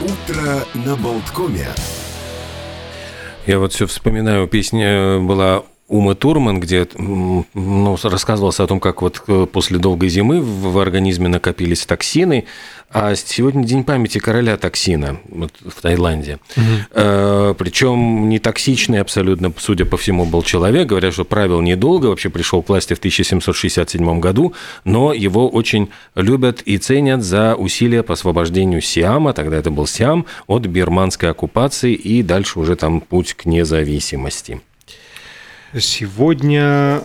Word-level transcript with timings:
Утро 0.00 0.64
на 0.74 0.96
Болткоме. 0.96 1.68
Я 3.46 3.58
вот 3.58 3.72
все 3.72 3.86
вспоминаю, 3.86 4.46
песня 4.48 5.18
была 5.18 5.64
Ума 5.90 6.14
Турман, 6.14 6.60
где 6.60 6.86
ну, 6.96 7.96
рассказывался 8.04 8.62
о 8.62 8.68
том, 8.68 8.78
как 8.78 9.02
вот 9.02 9.24
э, 9.26 9.46
после 9.52 9.76
долгой 9.78 10.08
зимы 10.08 10.40
в 10.40 10.78
организме 10.78 11.26
накопились 11.26 11.84
токсины, 11.84 12.44
а 12.92 13.16
сегодня 13.16 13.64
день 13.64 13.82
памяти 13.82 14.18
короля 14.18 14.56
токсина 14.56 15.18
вот, 15.28 15.50
в 15.60 15.82
Таиланде. 15.82 16.38
Угу. 16.56 16.64
Э, 16.92 17.54
причем 17.58 18.28
не 18.28 18.38
токсичный 18.38 19.00
абсолютно, 19.00 19.52
судя 19.58 19.84
по 19.84 19.96
всему, 19.96 20.26
был 20.26 20.42
человек. 20.42 20.86
Говорят, 20.86 21.12
что 21.12 21.24
правил 21.24 21.60
недолго, 21.60 22.06
вообще 22.06 22.30
пришел 22.30 22.62
к 22.62 22.68
власти 22.68 22.94
в 22.94 22.98
1767 22.98 24.20
году, 24.20 24.54
но 24.84 25.12
его 25.12 25.48
очень 25.48 25.90
любят 26.14 26.62
и 26.62 26.78
ценят 26.78 27.24
за 27.24 27.56
усилия 27.56 28.04
по 28.04 28.12
освобождению 28.12 28.80
Сиама, 28.80 29.32
тогда 29.32 29.56
это 29.56 29.72
был 29.72 29.88
Сиам, 29.88 30.24
от 30.46 30.66
бирманской 30.66 31.30
оккупации 31.30 31.94
и 31.94 32.22
дальше 32.22 32.60
уже 32.60 32.76
там 32.76 33.00
путь 33.00 33.34
к 33.34 33.44
независимости. 33.44 34.60
Сегодня 35.78 37.02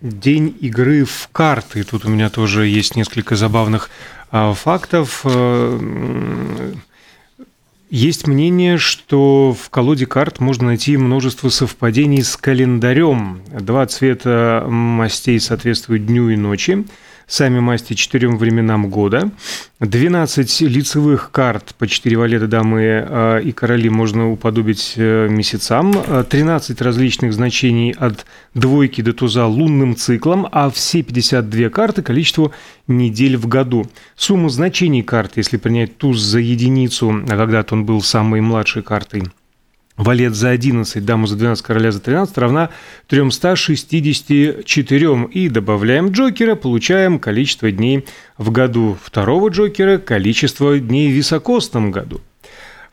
день 0.00 0.56
игры 0.60 1.04
в 1.04 1.28
карты. 1.30 1.84
Тут 1.84 2.06
у 2.06 2.08
меня 2.08 2.30
тоже 2.30 2.66
есть 2.66 2.96
несколько 2.96 3.36
забавных 3.36 3.90
а, 4.30 4.54
фактов. 4.54 5.20
Э, 5.24 6.72
есть 7.90 8.26
мнение, 8.26 8.78
что 8.78 9.52
в 9.52 9.68
колоде 9.68 10.06
карт 10.06 10.40
можно 10.40 10.68
найти 10.68 10.96
множество 10.96 11.50
совпадений 11.50 12.22
с 12.22 12.34
календарем. 12.38 13.42
Два 13.52 13.86
цвета 13.86 14.64
мастей 14.66 15.38
соответствуют 15.38 16.06
дню 16.06 16.30
и 16.30 16.36
ночи 16.36 16.86
сами 17.30 17.60
масти 17.60 17.94
четырем 17.94 18.36
временам 18.36 18.90
года. 18.90 19.30
12 19.78 20.62
лицевых 20.62 21.30
карт 21.30 21.74
по 21.78 21.86
4 21.86 22.16
валета 22.16 22.48
дамы 22.48 22.82
э, 22.82 23.40
и 23.44 23.52
короли 23.52 23.88
можно 23.88 24.30
уподобить 24.32 24.94
э, 24.96 25.28
месяцам. 25.30 25.94
13 26.28 26.82
различных 26.82 27.32
значений 27.32 27.92
от 27.92 28.26
двойки 28.54 29.00
до 29.00 29.12
туза 29.12 29.46
лунным 29.46 29.94
циклом, 29.94 30.48
а 30.50 30.70
все 30.70 31.02
52 31.02 31.68
карты 31.70 32.02
количеству 32.02 32.52
недель 32.88 33.36
в 33.36 33.46
году. 33.46 33.86
Сумма 34.16 34.48
значений 34.48 35.02
карт, 35.02 35.36
если 35.36 35.56
принять 35.56 35.96
туз 35.96 36.18
за 36.18 36.40
единицу, 36.40 37.22
а 37.28 37.36
когда-то 37.36 37.76
он 37.76 37.86
был 37.86 38.02
самой 38.02 38.40
младшей 38.40 38.82
картой– 38.82 39.22
Валет 40.00 40.34
за 40.34 40.48
11, 40.48 41.04
дама 41.04 41.26
за 41.26 41.36
12, 41.36 41.62
короля 41.62 41.92
за 41.92 42.00
13 42.00 42.38
равна 42.38 42.70
364. 43.08 45.28
И 45.30 45.50
добавляем 45.50 46.10
джокера, 46.10 46.54
получаем 46.54 47.18
количество 47.18 47.70
дней 47.70 48.06
в 48.38 48.50
году. 48.50 48.96
Второго 49.02 49.50
джокера– 49.50 49.98
количество 50.04 50.78
дней 50.78 51.10
в 51.10 51.14
високосном 51.14 51.90
году. 51.90 52.22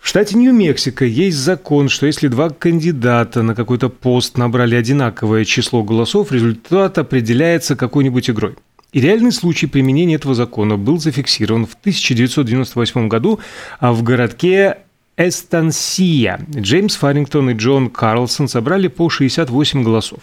В 0.02 0.08
штате 0.09 0.38
Нью-Мексико 0.38 1.05
есть 1.05 1.38
закон, 1.38 1.88
что 1.88 2.08
если 2.08 2.28
два 2.28 2.50
кандидата 2.50 3.41
на 3.41 3.55
какой-то 3.55 3.88
пост 3.88 4.38
набрали 4.38 4.75
одинаковое 4.75 5.45
число 5.45 5.83
голосов, 5.83 6.33
результат 6.33 6.97
определяется 6.97 7.78
какой-нибудь 7.78 8.30
игрой. 8.30 8.55
И 8.91 9.00
реальный 9.00 9.31
случай 9.31 9.67
применения 9.67 10.16
этого 10.16 10.35
закона 10.35 10.75
был 10.75 10.97
зафиксирован 10.97 11.67
в 11.67 11.75
1998 11.75 13.08
году 13.08 13.39
в 13.80 14.03
городке 14.03 14.80
Эстансия. 15.19 16.39
Джеймс 16.55 16.95
Фарингтон 16.95 17.49
и 17.49 17.53
Джон 17.55 17.89
Карлсон 17.89 18.47
собрали 18.47 18.87
по 18.87 19.09
68 19.09 19.83
голосов. 19.83 20.19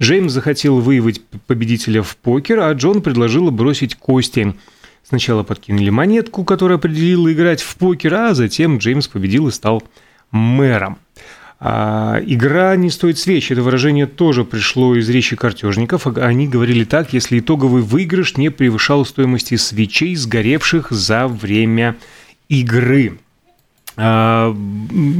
Джеймс 0.00 0.32
захотел 0.32 0.80
выявить 0.80 1.22
победителя 1.46 2.02
в 2.02 2.16
покер, 2.16 2.58
а 2.58 2.72
Джон 2.72 3.02
предложил 3.02 3.52
бросить 3.52 3.94
кости. 3.94 4.56
Сначала 5.04 5.44
подкинули 5.44 5.90
монетку, 5.90 6.42
которая 6.42 6.78
определила 6.78 7.32
играть 7.32 7.62
в 7.62 7.76
покер, 7.76 8.14
а 8.14 8.34
затем 8.34 8.78
Джеймс 8.78 9.06
победил 9.06 9.46
и 9.46 9.52
стал 9.52 9.84
мэром. 10.32 10.98
А, 11.60 12.20
игра 12.26 12.74
не 12.74 12.90
стоит 12.90 13.18
свеч. 13.18 13.52
Это 13.52 13.62
выражение 13.62 14.06
тоже 14.06 14.44
пришло 14.44 14.96
из 14.96 15.08
речи 15.08 15.36
картежников. 15.36 16.08
Они 16.08 16.48
говорили 16.48 16.82
так, 16.82 17.12
если 17.12 17.38
итоговый 17.38 17.82
выигрыш 17.82 18.36
не 18.36 18.50
превышал 18.50 19.06
стоимости 19.06 19.54
свечей, 19.54 20.16
сгоревших 20.16 20.90
за 20.90 21.28
время 21.28 21.94
игры. 22.48 23.18
А, 23.96 24.52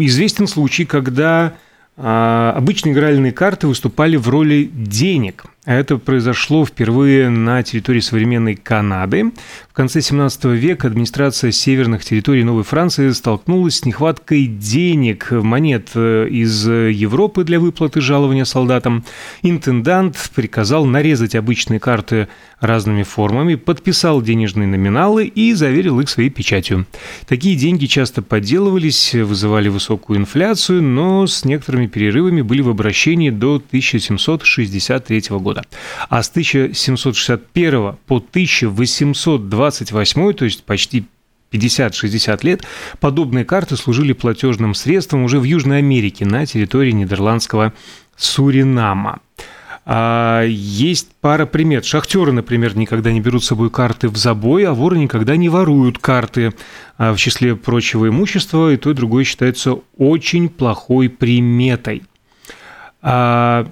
известен 0.00 0.46
случай, 0.46 0.84
когда 0.84 1.54
а, 1.96 2.54
обычные 2.56 2.92
игральные 2.94 3.32
карты 3.32 3.66
выступали 3.66 4.16
в 4.16 4.28
роли 4.28 4.70
денег. 4.72 5.44
Это 5.64 5.96
произошло 5.98 6.66
впервые 6.66 7.28
на 7.28 7.62
территории 7.62 8.00
современной 8.00 8.56
Канады. 8.56 9.30
В 9.70 9.74
конце 9.74 10.00
17 10.00 10.44
века 10.46 10.88
администрация 10.88 11.52
северных 11.52 12.04
территорий 12.04 12.42
Новой 12.42 12.64
Франции 12.64 13.08
столкнулась 13.10 13.76
с 13.76 13.84
нехваткой 13.84 14.46
денег, 14.46 15.30
монет 15.30 15.90
э, 15.94 16.26
из 16.28 16.66
Европы 16.66 17.44
для 17.44 17.60
выплаты 17.60 18.00
жалования 18.00 18.44
солдатам. 18.44 19.04
Интендант 19.42 20.16
приказал 20.34 20.84
нарезать 20.84 21.36
обычные 21.36 21.78
карты 21.78 22.26
разными 22.58 23.04
формами, 23.04 23.54
подписал 23.54 24.20
денежные 24.20 24.66
номиналы 24.66 25.26
и 25.26 25.54
заверил 25.54 26.00
их 26.00 26.08
своей 26.08 26.30
печатью. 26.30 26.86
Такие 27.28 27.54
деньги 27.54 27.86
часто 27.86 28.20
подделывались, 28.20 29.14
вызывали 29.14 29.68
высокую 29.68 30.18
инфляцию, 30.18 30.82
но 30.82 31.28
с 31.28 31.44
некоторыми 31.44 31.86
перерывами 31.86 32.42
были 32.42 32.62
в 32.62 32.68
обращении 32.68 33.30
до 33.30 33.56
1763 33.56 35.22
года 35.30 35.51
года. 35.52 35.64
А 36.08 36.22
с 36.22 36.30
1761 36.30 37.96
по 38.06 38.16
1828, 38.16 40.32
то 40.32 40.44
есть 40.44 40.64
почти 40.64 41.04
50-60 41.52 42.38
лет, 42.42 42.62
подобные 43.00 43.44
карты 43.44 43.76
служили 43.76 44.14
платежным 44.14 44.74
средством 44.74 45.24
уже 45.24 45.38
в 45.38 45.44
Южной 45.44 45.78
Америке 45.78 46.24
на 46.24 46.46
территории 46.46 46.92
нидерландского 46.92 47.74
Суринама. 48.16 49.20
А 49.84 50.44
есть 50.44 51.08
пара 51.20 51.44
примет. 51.44 51.84
Шахтеры, 51.84 52.32
например, 52.32 52.76
никогда 52.76 53.12
не 53.12 53.20
берут 53.20 53.42
с 53.42 53.48
собой 53.48 53.68
карты 53.68 54.08
в 54.08 54.16
забой, 54.16 54.64
а 54.64 54.74
воры 54.74 54.96
никогда 54.96 55.36
не 55.36 55.48
воруют 55.48 55.98
карты. 55.98 56.54
А 56.98 57.12
в 57.12 57.16
числе 57.16 57.56
прочего 57.56 58.08
имущества 58.08 58.72
и 58.72 58.76
то, 58.76 58.92
и 58.92 58.94
другое 58.94 59.24
считается 59.24 59.80
очень 59.98 60.48
плохой 60.48 61.08
приметой. 61.08 62.04
А 63.02 63.66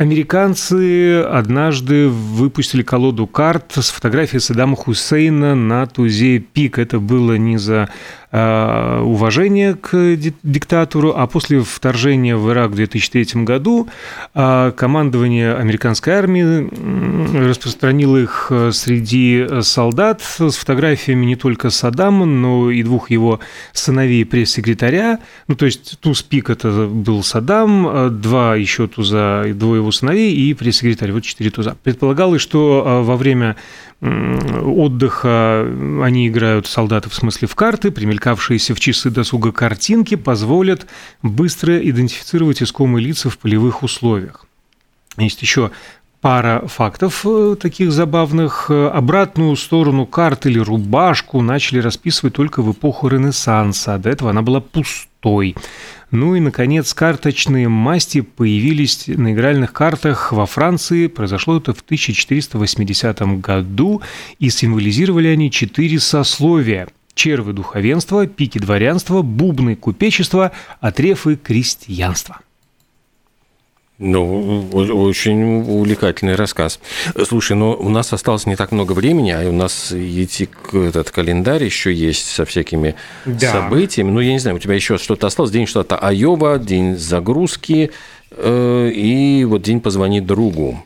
Американцы 0.00 1.20
однажды 1.24 2.08
выпустили 2.08 2.80
колоду 2.80 3.26
карт 3.26 3.72
с 3.76 3.90
фотографией 3.90 4.40
Саддама 4.40 4.74
Хусейна 4.74 5.54
на 5.54 5.84
тузе 5.84 6.38
пик. 6.38 6.78
Это 6.78 6.98
было 6.98 7.34
не 7.34 7.58
за 7.58 7.90
уважение 8.32 9.74
к 9.74 10.16
диктатору, 10.42 11.12
а 11.16 11.26
после 11.26 11.60
вторжения 11.60 12.36
в 12.36 12.48
Ирак 12.50 12.70
в 12.70 12.74
2003 12.76 13.42
году 13.42 13.88
э, 14.34 14.72
командование 14.76 15.56
американской 15.56 16.12
армии 16.12 16.68
распространило 17.48 18.18
их 18.18 18.46
э, 18.50 18.70
среди 18.72 19.46
солдат 19.62 20.22
с 20.22 20.54
фотографиями 20.54 21.26
не 21.26 21.34
только 21.34 21.70
Саддама, 21.70 22.24
но 22.24 22.70
и 22.70 22.84
двух 22.84 23.10
его 23.10 23.40
сыновей 23.72 24.24
пресс-секретаря. 24.24 25.18
Ну, 25.48 25.56
то 25.56 25.66
есть 25.66 25.98
туз 25.98 26.22
пик 26.22 26.50
это 26.50 26.86
был 26.86 27.24
Саддам, 27.24 28.20
два 28.20 28.54
еще 28.54 28.86
туза, 28.86 29.44
двое 29.54 29.80
его 29.80 29.90
сыновей 29.90 30.32
и 30.32 30.54
пресс-секретарь, 30.54 31.10
вот 31.10 31.24
четыре 31.24 31.50
туза. 31.50 31.76
Предполагалось, 31.82 32.42
что 32.42 33.02
во 33.04 33.16
время 33.16 33.56
отдыха 34.02 35.66
они 36.02 36.28
играют 36.28 36.66
солдаты 36.66 37.10
в 37.10 37.14
смысле 37.14 37.48
в 37.48 37.54
карты, 37.54 37.90
примелькавшиеся 37.90 38.74
в 38.74 38.80
часы 38.80 39.10
досуга 39.10 39.52
картинки 39.52 40.14
позволят 40.14 40.86
быстро 41.22 41.78
идентифицировать 41.78 42.62
искомые 42.62 43.04
лица 43.04 43.28
в 43.28 43.38
полевых 43.38 43.82
условиях. 43.82 44.46
Есть 45.16 45.42
еще 45.42 45.70
пара 46.20 46.66
фактов 46.66 47.24
э, 47.24 47.56
таких 47.60 47.92
забавных. 47.92 48.70
Обратную 48.70 49.56
сторону 49.56 50.06
карты 50.06 50.50
или 50.50 50.58
рубашку 50.58 51.40
начали 51.40 51.80
расписывать 51.80 52.34
только 52.34 52.62
в 52.62 52.72
эпоху 52.72 53.08
Ренессанса. 53.08 53.98
До 53.98 54.10
этого 54.10 54.30
она 54.30 54.42
была 54.42 54.60
пустой. 54.60 55.56
Ну 56.10 56.34
и, 56.34 56.40
наконец, 56.40 56.92
карточные 56.92 57.68
масти 57.68 58.20
появились 58.20 59.06
на 59.06 59.32
игральных 59.32 59.72
картах 59.72 60.32
во 60.32 60.46
Франции. 60.46 61.06
Произошло 61.06 61.58
это 61.58 61.72
в 61.72 61.80
1480 61.80 63.20
году, 63.40 64.02
и 64.38 64.50
символизировали 64.50 65.28
они 65.28 65.50
четыре 65.50 66.00
сословия– 66.00 66.88
червы 67.14 67.52
духовенства, 67.52 68.26
пики 68.26 68.58
дворянства, 68.58 69.22
бубны 69.22 69.76
купечества, 69.76 70.52
а 70.80 70.90
трефы 70.90 71.36
крестьянства. 71.36 72.40
Ну, 74.02 74.66
очень 74.72 75.60
увлекательный 75.60 76.34
рассказ. 76.34 76.80
Слушай, 77.26 77.54
но 77.54 77.76
у 77.76 77.90
нас 77.90 78.14
осталось 78.14 78.46
не 78.46 78.56
так 78.56 78.72
много 78.72 78.92
времени, 78.92 79.30
а 79.30 79.46
у 79.46 79.52
нас 79.52 79.92
идти 79.92 80.48
этот 80.72 81.10
календарь 81.10 81.64
еще 81.64 81.92
есть 81.92 82.30
со 82.30 82.46
всякими 82.46 82.94
да. 83.26 83.52
событиями. 83.52 84.10
Ну, 84.10 84.20
я 84.20 84.32
не 84.32 84.38
знаю, 84.38 84.56
у 84.56 84.58
тебя 84.58 84.74
еще 84.74 84.96
что-то 84.96 85.26
осталось? 85.26 85.52
День 85.52 85.66
что-то 85.66 85.96
Айова, 85.96 86.58
день 86.58 86.96
загрузки 86.96 87.90
э, 88.30 88.90
и 88.94 89.44
вот 89.44 89.60
день 89.60 89.82
позвонить 89.82 90.24
другу. 90.24 90.82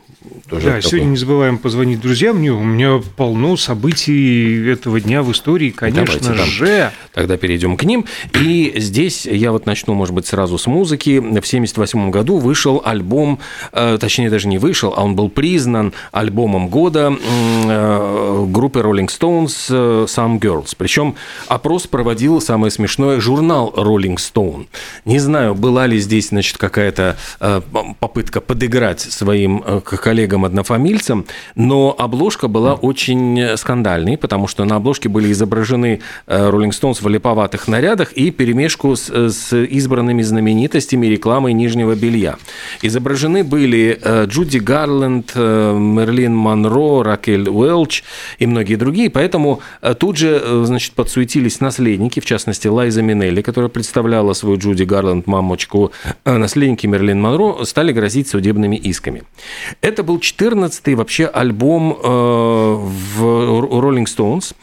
Тоже 0.49 0.69
да, 0.69 0.81
сегодня 0.81 1.09
не 1.09 1.17
забываем 1.17 1.57
позвонить 1.57 1.99
друзьям. 2.01 2.37
У 2.37 2.63
меня 2.63 3.01
полно 3.15 3.57
событий 3.57 4.69
этого 4.69 5.01
дня 5.01 5.23
в 5.23 5.31
истории, 5.31 5.71
конечно 5.71 6.19
Давайте, 6.21 6.45
же. 6.45 6.91
Тогда 7.13 7.37
перейдем 7.37 7.77
к 7.77 7.83
ним. 7.83 8.05
И 8.39 8.73
здесь 8.75 9.25
я 9.25 9.51
вот 9.51 9.65
начну, 9.65 9.95
может 9.95 10.13
быть, 10.13 10.27
сразу 10.27 10.57
с 10.57 10.67
музыки. 10.67 11.17
В 11.17 11.27
1978 11.29 12.11
году 12.11 12.37
вышел 12.37 12.81
альбом, 12.85 13.39
э, 13.71 13.97
точнее, 13.99 14.29
даже 14.29 14.47
не 14.47 14.59
вышел, 14.59 14.93
а 14.95 15.03
он 15.03 15.15
был 15.15 15.29
признан 15.29 15.93
альбомом 16.11 16.67
года 16.67 17.15
э, 17.17 18.45
группы 18.47 18.81
Rolling 18.81 19.07
Stones 19.07 19.67
э, 19.69 20.05
Some 20.05 20.39
Girls. 20.39 20.75
Причем 20.77 21.15
опрос 21.47 21.87
проводил, 21.87 22.39
самое 22.39 22.69
смешное, 22.69 23.19
журнал 23.19 23.73
Rolling 23.75 24.17
Stone. 24.17 24.67
Не 25.05 25.17
знаю, 25.17 25.55
была 25.55 25.87
ли 25.87 25.97
здесь, 25.99 26.29
значит, 26.29 26.57
какая-то 26.57 27.17
попытка 27.99 28.41
подыграть 28.41 29.01
своим 29.01 29.63
коллегам-однофамильцам, 30.15 31.25
но 31.55 31.93
обложка 31.97 32.47
была 32.47 32.73
очень 32.73 33.57
скандальной, 33.57 34.17
потому 34.17 34.47
что 34.47 34.63
на 34.63 34.77
обложке 34.77 35.09
были 35.09 35.31
изображены 35.31 35.99
Rolling 36.27 36.71
Stones 36.71 37.03
в 37.03 37.07
липоватых 37.09 37.67
нарядах 37.67 38.13
и 38.13 38.31
перемешку 38.31 38.95
с, 38.95 39.09
с 39.09 39.53
избранными 39.53 40.21
знаменитостями 40.21 41.07
рекламой 41.07 41.51
нижнего 41.51 41.95
белья. 41.95 42.37
Изображены 42.81 43.43
были 43.43 43.99
э, 44.01 44.25
Джуди 44.27 44.59
Гарленд, 44.59 45.31
э, 45.35 45.77
Мерлин 45.77 46.33
Монро, 46.33 47.03
Ракель 47.03 47.49
Уэлч 47.49 48.03
и 48.39 48.47
многие 48.47 48.75
другие, 48.75 49.09
поэтому 49.09 49.59
э, 49.81 49.95
тут 49.95 50.17
же 50.17 50.41
значит, 50.63 50.93
подсуетились 50.93 51.59
наследники, 51.59 52.21
в 52.21 52.25
частности 52.25 52.67
Лайза 52.67 53.01
Минелли, 53.01 53.41
которая 53.41 53.69
представляла 53.69 54.31
свою 54.33 54.57
Джуди 54.57 54.83
Гарленд 54.83 55.27
мамочку, 55.27 55.91
наследники 56.23 56.87
Мерлин 56.87 57.19
Монро 57.19 57.65
стали 57.65 57.91
грозить 57.91 58.29
судебными 58.29 58.77
исками. 58.77 59.23
Это 59.81 60.04
был 60.05 60.17
14-й 60.17 60.95
вообще 60.95 61.25
альбом 61.25 61.97
в 62.01 63.21
Rolling 63.21 64.05
Stones, 64.05 64.53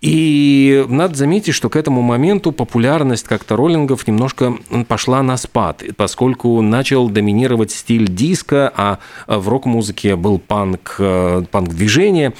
и 0.00 0.84
надо 0.88 1.14
заметить, 1.16 1.54
что 1.54 1.68
к 1.68 1.76
этому 1.76 2.02
моменту 2.02 2.52
популярность 2.52 3.24
как-то 3.24 3.56
роллингов 3.56 4.06
немножко 4.06 4.54
пошла 4.86 5.22
на 5.22 5.36
спад, 5.36 5.82
поскольку 5.96 6.60
начал 6.62 7.08
доминировать 7.08 7.70
стиль 7.70 8.08
диска, 8.08 8.72
а 8.76 8.98
в 9.26 9.48
рок-музыке 9.48 10.16
был 10.16 10.38
панк, 10.38 10.96
э, 10.98 11.42
панк-движение. 11.50 12.34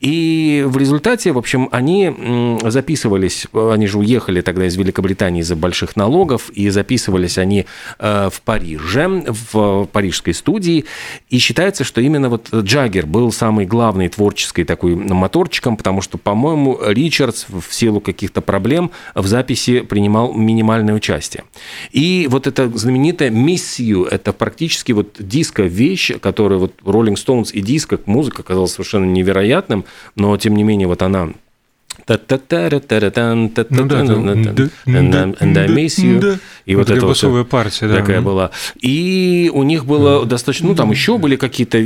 И 0.00 0.64
в 0.66 0.76
результате, 0.76 1.32
в 1.32 1.38
общем, 1.38 1.68
они 1.72 2.58
записывались, 2.64 3.46
они 3.52 3.86
же 3.86 3.98
уехали 3.98 4.40
тогда 4.40 4.66
из 4.66 4.76
Великобритании 4.76 5.40
из-за 5.40 5.56
больших 5.56 5.96
налогов, 5.96 6.50
и 6.50 6.68
записывались 6.70 7.38
они 7.38 7.66
э, 7.98 8.28
в 8.32 8.40
Париже, 8.42 9.24
в 9.26 9.86
парижской 9.86 10.34
студии. 10.34 10.84
И 11.30 11.38
считается, 11.38 11.84
что 11.84 12.05
именно 12.06 12.28
вот 12.28 12.52
Джаггер 12.52 13.06
был 13.06 13.32
самый 13.32 13.66
главный 13.66 14.08
творческий 14.08 14.64
такой 14.64 14.94
моторчиком, 14.94 15.76
потому 15.76 16.00
что, 16.00 16.18
по-моему, 16.18 16.78
Ричардс 16.84 17.46
в 17.48 17.72
силу 17.72 18.00
каких-то 18.00 18.40
проблем 18.40 18.90
в 19.14 19.26
записи 19.26 19.80
принимал 19.80 20.32
минимальное 20.32 20.94
участие. 20.94 21.44
И 21.92 22.26
вот 22.30 22.46
эта 22.46 22.68
знаменитая 22.76 23.30
«Miss 23.30 23.78
You»– 23.78 24.08
это 24.10 24.32
практически 24.32 24.92
вот 24.92 25.16
диско-вещь, 25.18 26.12
которая 26.20 26.58
вот 26.58 26.72
Rolling 26.82 27.14
Stones 27.14 27.52
и 27.52 27.60
диско, 27.60 27.98
музыка 28.06 28.42
оказалась 28.42 28.72
совершенно 28.72 29.04
невероятным, 29.04 29.84
но 30.14 30.36
тем 30.36 30.56
не 30.56 30.62
менее 30.62 30.88
вот 30.88 31.02
она 31.02 31.30
you. 35.98 36.38
И 36.64 36.74
вот 36.74 36.90
это 36.90 37.06
вот 37.06 37.48
партия, 37.48 37.88
такая 37.88 38.20
была. 38.20 38.50
И 38.80 39.50
у 39.52 39.62
них 39.62 39.84
было 39.86 40.24
достаточно, 40.24 40.68
ну 40.68 40.74
там 40.74 40.90
еще 40.90 41.18
были 41.18 41.36
какие-то 41.36 41.78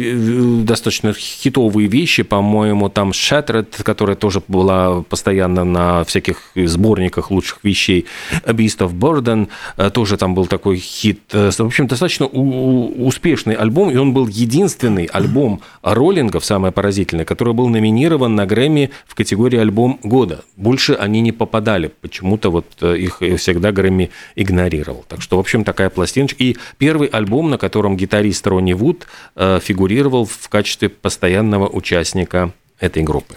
достаточно 0.65 1.13
хитовые 1.13 1.89
вещи, 1.89 2.23
по-моему, 2.23 2.89
там 2.89 3.11
Shattered, 3.11 3.83
которая 3.83 4.17
тоже 4.17 4.43
была 4.49 5.03
постоянно 5.03 5.65
на 5.65 6.05
всяких 6.05 6.53
сборниках 6.55 7.31
лучших 7.31 7.59
вещей, 7.63 8.07
Beast 8.47 8.79
of 8.79 8.95
Burden, 8.95 9.49
тоже 9.91 10.17
там 10.17 10.35
был 10.35 10.47
такой 10.47 10.77
хит. 10.77 11.21
В 11.33 11.61
общем, 11.61 11.87
достаточно 11.87 12.27
успешный 12.27 13.55
альбом, 13.55 13.91
и 13.91 13.97
он 13.97 14.13
был 14.13 14.27
единственный 14.29 15.05
альбом 15.05 15.61
роллингов, 15.83 16.45
самое 16.45 16.73
поразительное, 16.73 17.25
который 17.25 17.53
был 17.55 17.69
номинирован 17.69 18.35
на 18.35 18.47
Грэмми 18.47 18.91
в 19.07 19.15
категории 19.15 19.59
альбом 19.59 19.99
года. 20.11 20.45
Больше 20.57 20.93
они 20.93 21.23
не 21.23 21.33
попадали. 21.33 21.91
Почему-то 22.01 22.51
вот 22.51 22.67
э, 22.83 22.99
их 22.99 23.23
всегда 23.39 23.73
Грэмми 23.73 24.11
игнорировал. 24.37 25.05
Так 25.09 25.23
что, 25.23 25.37
в 25.37 25.41
общем, 25.41 25.65
такая 25.65 25.89
пластиночка. 25.89 26.43
И 26.45 26.57
первый 26.77 27.09
альбом, 27.09 27.49
на 27.49 27.57
котором 27.57 27.97
гитарист 27.97 28.47
Ронни 28.47 28.75
Вуд 28.75 29.07
э, 29.37 29.61
фигурировал 29.63 30.27
в 30.27 30.49
качестве 30.49 30.89
постоянного 30.89 31.69
участника 31.69 32.53
этой 32.81 33.03
группы. 33.03 33.37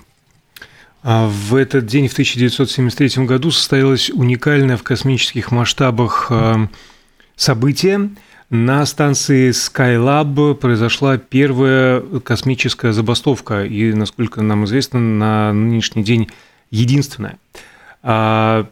А 1.03 1.27
в 1.27 1.55
этот 1.55 1.85
день, 1.85 2.07
в 2.07 2.13
1973 2.13 3.25
году, 3.25 3.51
состоялось 3.51 4.09
уникальное 4.09 4.77
в 4.77 4.83
космических 4.83 5.51
масштабах 5.51 6.27
э, 6.29 6.67
событие. 7.35 8.09
На 8.49 8.85
станции 8.85 9.49
Skylab 9.49 10.55
произошла 10.55 11.17
первая 11.17 12.01
космическая 12.23 12.93
забастовка, 12.93 13.65
и, 13.65 13.91
насколько 13.93 14.41
нам 14.41 14.65
известно, 14.65 14.99
на 14.99 15.51
нынешний 15.51 16.03
день 16.03 16.29
единственное. 16.73 17.37
А, 18.01 18.67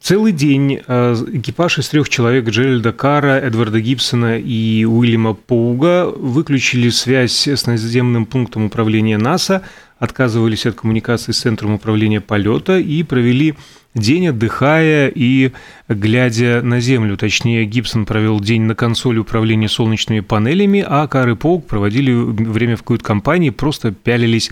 целый 0.00 0.32
день 0.32 0.80
а, 0.86 1.14
экипаж 1.32 1.78
из 1.78 1.88
трех 1.88 2.08
человек 2.08 2.48
Джеральда 2.48 2.92
Кара, 2.92 3.38
Эдварда 3.38 3.80
Гибсона 3.80 4.38
и 4.38 4.84
Уильяма 4.84 5.34
Поуга 5.34 6.06
выключили 6.06 6.88
связь 6.88 7.46
с 7.46 7.66
наземным 7.66 8.24
пунктом 8.24 8.66
управления 8.66 9.18
НАСА, 9.18 9.62
отказывались 9.98 10.64
от 10.64 10.76
коммуникации 10.76 11.32
с 11.32 11.40
центром 11.40 11.74
управления 11.74 12.20
полета 12.20 12.78
и 12.78 13.02
провели 13.02 13.56
день, 13.94 14.28
отдыхая 14.28 15.10
и 15.12 15.52
глядя 15.88 16.62
на 16.62 16.80
Землю. 16.80 17.16
Точнее, 17.16 17.64
Гибсон 17.64 18.06
провел 18.06 18.38
день 18.38 18.62
на 18.62 18.76
консоли 18.76 19.18
управления 19.18 19.68
солнечными 19.68 20.20
панелями, 20.20 20.84
а 20.86 21.06
Кар 21.08 21.30
и 21.30 21.34
Поуг 21.34 21.66
проводили 21.66 22.12
время 22.12 22.76
в 22.76 22.80
какой-то 22.80 23.04
компании, 23.04 23.50
просто 23.50 23.90
пялились 23.90 24.50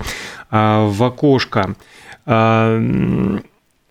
а, 0.50 0.86
в 0.86 1.02
окошко. 1.04 1.76
А, 2.26 2.82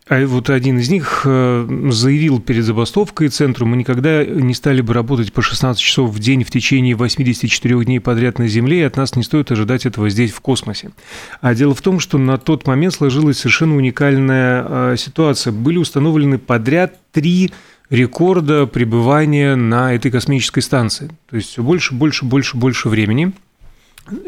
а 0.07 0.25
вот 0.27 0.51
один 0.51 0.77
из 0.77 0.89
них 0.89 1.23
э, 1.25 1.87
заявил 1.89 2.39
перед 2.39 2.63
забастовкой 2.63 3.29
центру, 3.29 3.65
мы 3.65 3.75
никогда 3.75 4.23
не 4.23 4.53
стали 4.53 4.81
бы 4.81 4.93
работать 4.93 5.33
по 5.33 5.41
16 5.41 5.81
часов 5.81 6.11
в 6.11 6.19
день 6.19 6.43
в 6.43 6.51
течение 6.51 6.93
84 6.93 7.85
дней 7.85 7.99
подряд 7.99 8.37
на 8.37 8.47
Земле, 8.47 8.81
и 8.81 8.83
от 8.83 8.97
нас 8.97 9.15
не 9.15 9.23
стоит 9.23 9.51
ожидать 9.51 9.87
этого 9.87 10.09
здесь, 10.09 10.31
в 10.31 10.41
космосе. 10.41 10.91
А 11.41 11.55
дело 11.55 11.73
в 11.73 11.81
том, 11.81 11.99
что 11.99 12.19
на 12.19 12.37
тот 12.37 12.67
момент 12.67 12.93
сложилась 12.93 13.39
совершенно 13.39 13.75
уникальная 13.75 14.65
э, 14.67 14.95
ситуация. 14.97 15.51
Были 15.51 15.77
установлены 15.77 16.37
подряд 16.37 16.99
три 17.11 17.51
рекорда 17.89 18.67
пребывания 18.67 19.55
на 19.55 19.95
этой 19.95 20.11
космической 20.11 20.61
станции. 20.61 21.09
То 21.29 21.37
есть 21.37 21.49
все 21.49 21.63
больше, 21.63 21.95
больше, 21.95 22.25
больше, 22.25 22.57
больше 22.57 22.89
времени– 22.89 23.31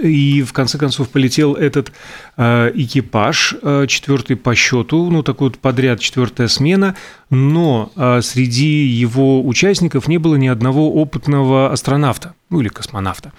и 0.01 0.43
в 0.43 0.53
конце 0.53 0.77
концов 0.77 1.09
полетел 1.09 1.53
этот 1.53 1.91
э, 2.35 2.71
экипаж, 2.73 3.55
э, 3.61 3.85
четвертый 3.87 4.35
по 4.35 4.55
счету, 4.55 5.09
ну 5.09 5.23
такой 5.23 5.49
вот 5.49 5.59
подряд 5.59 5.99
четвертая 5.99 6.47
смена, 6.47 6.95
но 7.29 7.91
э, 7.95 8.21
среди 8.21 8.85
его 8.85 9.45
участников 9.45 10.07
не 10.07 10.17
было 10.17 10.35
ни 10.35 10.47
одного 10.47 10.93
опытного 10.93 11.71
астронавта, 11.71 12.33
ну 12.49 12.61
или 12.61 12.69
космонавта. 12.69 13.33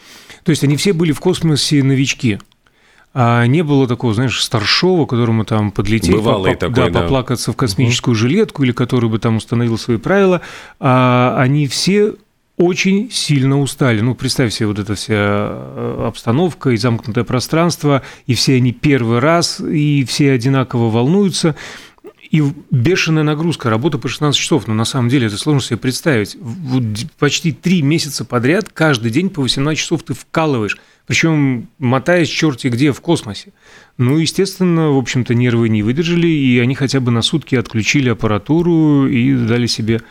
То 0.45 0.50
есть 0.50 0.62
они 0.64 0.76
все 0.76 0.92
были 0.92 1.12
в 1.12 1.21
космосе 1.21 1.83
новички. 1.83 2.38
А 3.14 3.47
не 3.47 3.62
было 3.62 3.88
такого, 3.88 4.14
знаешь, 4.14 4.40
старшего, 4.40 5.07
которому 5.07 5.45
там 5.45 5.73
подлететь, 5.73 6.14
поп- 6.23 6.59
такой, 6.59 6.75
да, 6.75 6.90
да. 6.90 7.00
поплакаться 7.00 7.52
в 7.52 7.57
космическую 7.57 8.12
угу. 8.12 8.18
жилетку, 8.18 8.62
или 8.62 8.73
который 8.73 9.09
бы 9.09 9.18
там 9.18 9.37
установил 9.37 9.78
свои 9.78 9.97
правила. 9.97 10.40
А 10.78 11.35
они 11.38 11.66
все 11.66 12.14
очень 12.59 13.11
сильно 13.11 13.61
устали. 13.61 14.00
Ну, 14.00 14.15
представь 14.15 14.53
себе 14.53 14.67
вот 14.67 14.79
эта 14.79 14.95
вся 14.95 15.15
э, 15.15 16.05
обстановка 16.07 16.71
и 16.71 16.77
замкнутое 16.77 17.25
пространство, 17.25 18.03
и 18.27 18.35
все 18.35 18.57
они 18.57 18.73
первый 18.73 19.21
раз, 19.21 19.61
и 19.61 20.05
все 20.05 20.33
одинаково 20.33 20.91
волнуются. 20.91 21.55
И 22.31 22.43
бешеная 22.71 23.23
нагрузка, 23.23 23.71
работа 23.71 23.97
по 23.97 24.09
16 24.09 24.38
часов, 24.38 24.67
но 24.67 24.75
на 24.75 24.85
самом 24.85 25.09
деле 25.09 25.29
это 25.29 25.38
сложно 25.38 25.62
себе 25.62 25.79
представить. 25.79 26.37
Вот 26.38 26.83
почти 27.19 27.53
три 27.53 27.81
месяца 27.81 28.25
подряд, 28.25 28.69
каждый 28.69 29.11
день 29.11 29.31
по 29.31 29.41
18 29.41 29.81
часов 29.81 30.03
ты 30.03 30.12
вкалываешь, 30.12 30.79
причем 31.07 31.69
мотаясь 31.79 32.29
черти 32.29 32.67
где 32.69 32.93
в 32.93 33.00
космосе. 33.00 33.53
Ну, 33.97 34.19
естественно, 34.19 34.91
в 34.91 34.99
общем-то, 34.99 35.35
нервы 35.35 35.71
не 35.71 35.83
выдержали, 35.83 36.27
и 36.27 36.59
они 36.59 36.75
хотя 36.75 37.00
бы 37.00 37.11
на 37.11 37.23
сутки 37.23 37.55
отключили 37.55 38.11
аппаратуру 38.11 39.09
и 39.09 39.35
дали 39.35 39.67
себе 39.67 40.03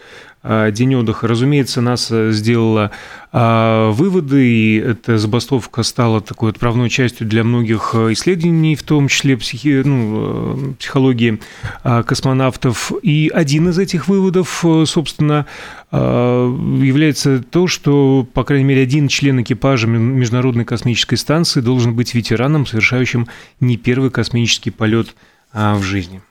день 0.72 0.96
отдыха. 0.96 1.28
Разумеется, 1.28 1.82
НАСА 1.82 2.32
сделала 2.32 2.92
а, 3.32 3.92
выводы, 3.92 4.48
и 4.48 4.78
эта 4.78 5.18
забастовка 5.18 5.84
стала 5.84 6.22
такой 6.22 6.52
отправной 6.52 6.90
частью 6.90 7.28
для 7.28 7.44
многих 7.44 7.94
исследований, 7.94 8.76
в 8.76 8.84
том 8.84 9.08
числе 9.08 9.38
психи, 9.38 9.82
ну, 9.84 10.76
психологии 10.80 11.40
космонавтов. 11.84 12.92
И 13.02 13.32
один 13.34 13.70
из 13.70 13.80
этих 13.80 14.08
выводов, 14.08 14.64
собственно, 14.86 15.46
является 15.92 17.40
то, 17.40 17.68
что, 17.68 18.28
по 18.34 18.44
крайней 18.44 18.66
мере, 18.66 18.84
один 18.84 19.08
член 19.08 19.42
экипажа 19.42 19.88
Международной 19.88 20.66
космической 20.66 21.08
космической 21.08 21.16
станции 21.18 21.62
должен 21.62 21.96
быть 21.96 22.14
ветераном, 22.14 22.66
совершающим 22.66 23.28
не 23.60 23.78
первый 23.78 24.10
космический 24.10 24.72
полет 24.72 25.16
а, 25.52 25.76
в 25.76 25.84
жизни. 25.84 26.22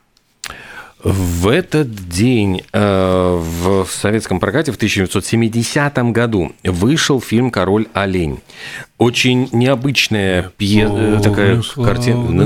В 1.02 1.48
этот 1.48 2.08
день 2.08 2.62
э, 2.72 3.40
в 3.62 3.86
советском 3.86 4.40
прокате 4.40 4.72
в 4.72 4.76
1970 4.76 5.98
году 6.12 6.52
вышел 6.64 7.20
фильм 7.20 7.50
«Король 7.50 7.86
олень». 7.92 8.40
Очень 8.98 9.50
необычная 9.52 10.52
пье... 10.56 10.88
Э, 10.90 11.20
такая 11.22 11.60
картина. 11.74 12.42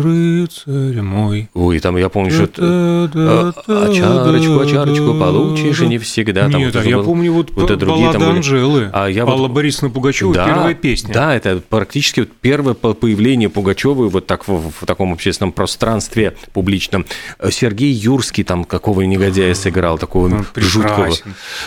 рыцарь 0.00 1.00
мой. 1.00 1.50
Ой, 1.52 1.80
там 1.80 1.96
я 1.96 2.08
помню, 2.08 2.30
что 2.30 2.44
это 2.44 3.48
очарочку, 3.66 4.60
очарочку 4.60 5.14
получишь, 5.18 5.80
и 5.80 5.88
не 5.88 5.98
всегда. 5.98 6.48
Там 6.48 6.60
Нет, 6.60 6.76
а 6.76 6.84
я 6.84 6.98
помню 6.98 7.32
вот, 7.32 7.50
вот 7.50 7.76
другие 7.76 8.12
там 8.12 8.22
Анжелы, 8.22 8.88
а 8.92 9.08
я 9.08 9.24
Алла 9.24 9.48
вот... 9.48 9.50
Борисовна 9.50 9.90
Пугачева, 9.90 10.32
да, 10.32 10.46
первая 10.46 10.74
песня. 10.74 11.12
Да, 11.12 11.34
это 11.34 11.60
практически 11.68 12.20
вот 12.20 12.28
первое 12.40 12.74
появление 12.74 13.48
Пугачевой 13.48 14.08
вот 14.08 14.28
так 14.28 14.46
в, 14.46 14.70
в 14.70 14.86
таком 14.86 15.12
общественном 15.12 15.50
пространстве 15.50 16.36
публичном. 16.52 17.04
Сергей 17.50 17.79
Юрский 17.88 18.44
там 18.44 18.64
какого 18.64 19.02
негодяя 19.02 19.54
сыграл, 19.54 19.98
такого 19.98 20.28
ну, 20.28 20.44
жуткого. 20.56 21.14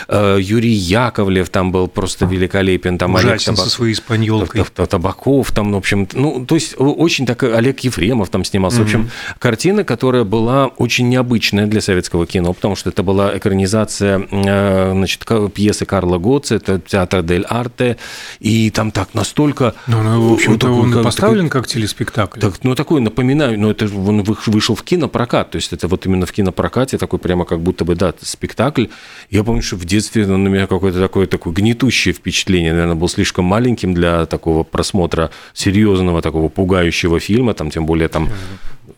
Э, 0.08 0.38
Юрий 0.40 0.72
Яковлев 0.72 1.48
там 1.48 1.72
был 1.72 1.88
просто 1.88 2.26
великолепен. 2.26 2.98
Там 2.98 3.14
Ужасен 3.14 3.30
Олег 3.30 3.42
Табак... 3.42 3.64
со 3.64 3.70
своей 3.70 3.92
испаньолкой. 3.94 4.64
Табаков 4.64 5.52
там, 5.52 5.72
в 5.72 5.76
общем, 5.76 6.08
ну, 6.12 6.44
то 6.46 6.54
есть 6.54 6.74
очень 6.78 7.26
так 7.26 7.42
Олег 7.42 7.80
Ефремов 7.80 8.28
там 8.28 8.44
снимался. 8.44 8.78
Mm-hmm. 8.78 8.82
В 8.82 8.84
общем, 8.84 9.10
картина, 9.38 9.84
которая 9.84 10.24
была 10.24 10.66
очень 10.66 11.08
необычная 11.08 11.66
для 11.66 11.80
советского 11.80 12.26
кино, 12.26 12.52
потому 12.52 12.76
что 12.76 12.90
это 12.90 13.02
была 13.02 13.36
экранизация 13.36 14.26
э, 14.30 14.92
значит, 14.92 15.24
пьесы 15.54 15.86
Карла 15.86 16.18
Готца, 16.18 16.56
это 16.56 16.80
театр 16.80 17.22
Дель 17.22 17.44
Арте, 17.48 17.96
и 18.40 18.70
там 18.70 18.90
так 18.90 19.14
настолько... 19.14 19.74
Ну, 19.86 20.02
ну 20.02 20.28
в 20.28 20.32
общем-то, 20.34 20.68
он 20.70 20.92
как, 20.92 21.04
поставлен 21.04 21.46
такой, 21.46 21.62
как 21.62 21.70
телеспектакль. 21.70 22.40
Так, 22.40 22.54
ну, 22.62 22.74
такой, 22.74 23.00
напоминаю, 23.00 23.58
но 23.58 23.70
это 23.70 23.86
он 23.86 24.22
вышел 24.22 24.74
в 24.74 24.82
кинопрокат, 24.82 25.52
то 25.52 25.56
есть 25.56 25.72
это 25.72 25.88
вот 25.88 26.03
именно 26.06 26.26
в 26.26 26.32
кинопрокате 26.32 26.98
такой 26.98 27.18
прямо 27.18 27.44
как 27.44 27.60
будто 27.60 27.84
бы, 27.84 27.94
да, 27.94 28.14
спектакль. 28.20 28.86
Я 29.30 29.44
помню, 29.44 29.62
что 29.62 29.76
в 29.76 29.84
детстве 29.84 30.26
на 30.26 30.48
меня 30.48 30.66
какое-то 30.66 31.00
такое, 31.00 31.26
такое 31.26 31.52
гнетущее 31.52 32.14
впечатление, 32.14 32.72
наверное, 32.72 32.94
был 32.94 33.08
слишком 33.08 33.44
маленьким 33.44 33.94
для 33.94 34.26
такого 34.26 34.62
просмотра 34.62 35.30
серьезного, 35.52 36.22
такого 36.22 36.48
пугающего 36.48 37.20
фильма, 37.20 37.54
там, 37.54 37.70
тем 37.70 37.86
более 37.86 38.08
там 38.08 38.28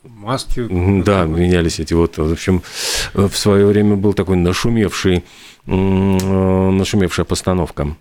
маски. 0.05 0.67
Да, 1.03 1.25
менялись 1.25 1.79
эти 1.79 1.95
вот. 1.95 2.19
В 2.19 2.33
общем, 2.33 2.63
в 3.15 3.35
свое 3.37 3.67
время 3.67 3.97
был 3.97 4.13
такой 4.13 4.37
нашумевший, 4.37 5.25
нашумевшая 5.67 7.25
постановка. 7.25 7.97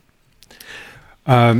А 1.25 1.55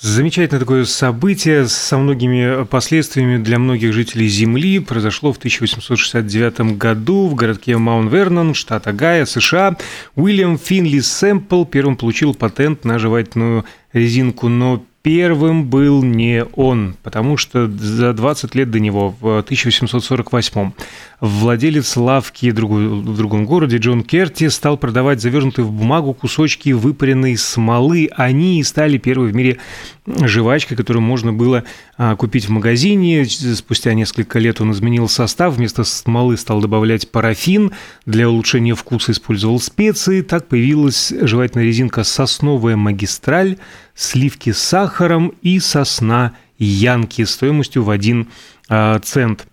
Замечательное 0.00 0.60
такое 0.60 0.84
событие 0.84 1.66
со 1.68 1.96
многими 1.96 2.64
последствиями 2.64 3.42
для 3.42 3.58
многих 3.58 3.94
жителей 3.94 4.28
Земли 4.28 4.78
произошло 4.78 5.32
в 5.32 5.38
1869 5.38 6.76
году 6.76 7.28
в 7.28 7.34
городке 7.34 7.78
Маунт-Вернон, 7.78 8.52
штат 8.52 8.86
Огайо, 8.86 9.24
США. 9.24 9.78
Уильям 10.14 10.58
Финли 10.58 11.00
Сэмпл 11.00 11.64
первым 11.64 11.96
получил 11.96 12.34
патент 12.34 12.84
на 12.84 12.98
жевательную 12.98 13.64
резинку, 13.94 14.48
но 14.48 14.84
первым 15.06 15.66
был 15.66 16.02
не 16.02 16.44
он, 16.56 16.96
потому 17.04 17.36
что 17.36 17.70
за 17.70 18.12
20 18.12 18.56
лет 18.56 18.72
до 18.72 18.80
него, 18.80 19.14
в 19.20 19.38
1848 19.38 20.72
владелец 21.20 21.96
лавки 21.96 22.50
в 22.50 23.16
другом 23.16 23.46
городе 23.46 23.76
Джон 23.78 24.02
Керти 24.02 24.48
стал 24.48 24.76
продавать 24.76 25.20
завернутые 25.20 25.64
в 25.64 25.70
бумагу 25.70 26.12
кусочки 26.12 26.70
выпаренной 26.70 27.36
смолы. 27.36 28.10
Они 28.16 28.62
стали 28.64 28.98
первой 28.98 29.30
в 29.30 29.34
мире 29.36 29.58
жвачкой, 30.06 30.76
которую 30.76 31.02
можно 31.02 31.32
было 31.32 31.62
а, 31.96 32.16
купить 32.16 32.46
в 32.46 32.50
магазине. 32.50 33.24
Спустя 33.24 33.94
несколько 33.94 34.38
лет 34.38 34.60
он 34.60 34.72
изменил 34.72 35.08
состав. 35.08 35.54
Вместо 35.54 35.84
смолы 35.84 36.36
стал 36.36 36.60
добавлять 36.60 37.10
парафин. 37.10 37.72
Для 38.04 38.28
улучшения 38.28 38.74
вкуса 38.74 39.12
использовал 39.12 39.58
специи. 39.60 40.20
Так 40.20 40.48
появилась 40.48 41.12
жевательная 41.18 41.64
резинка 41.64 42.04
«Сосновая 42.04 42.76
магистраль», 42.76 43.56
сливки 43.94 44.52
с 44.52 44.58
сахаром 44.96 45.34
и 45.42 45.60
сосна 45.60 46.32
Янки 46.58 47.22
стоимостью 47.24 47.82
в 47.82 47.90
1 47.90 48.28
а, 48.68 48.98
цент. 49.00 49.46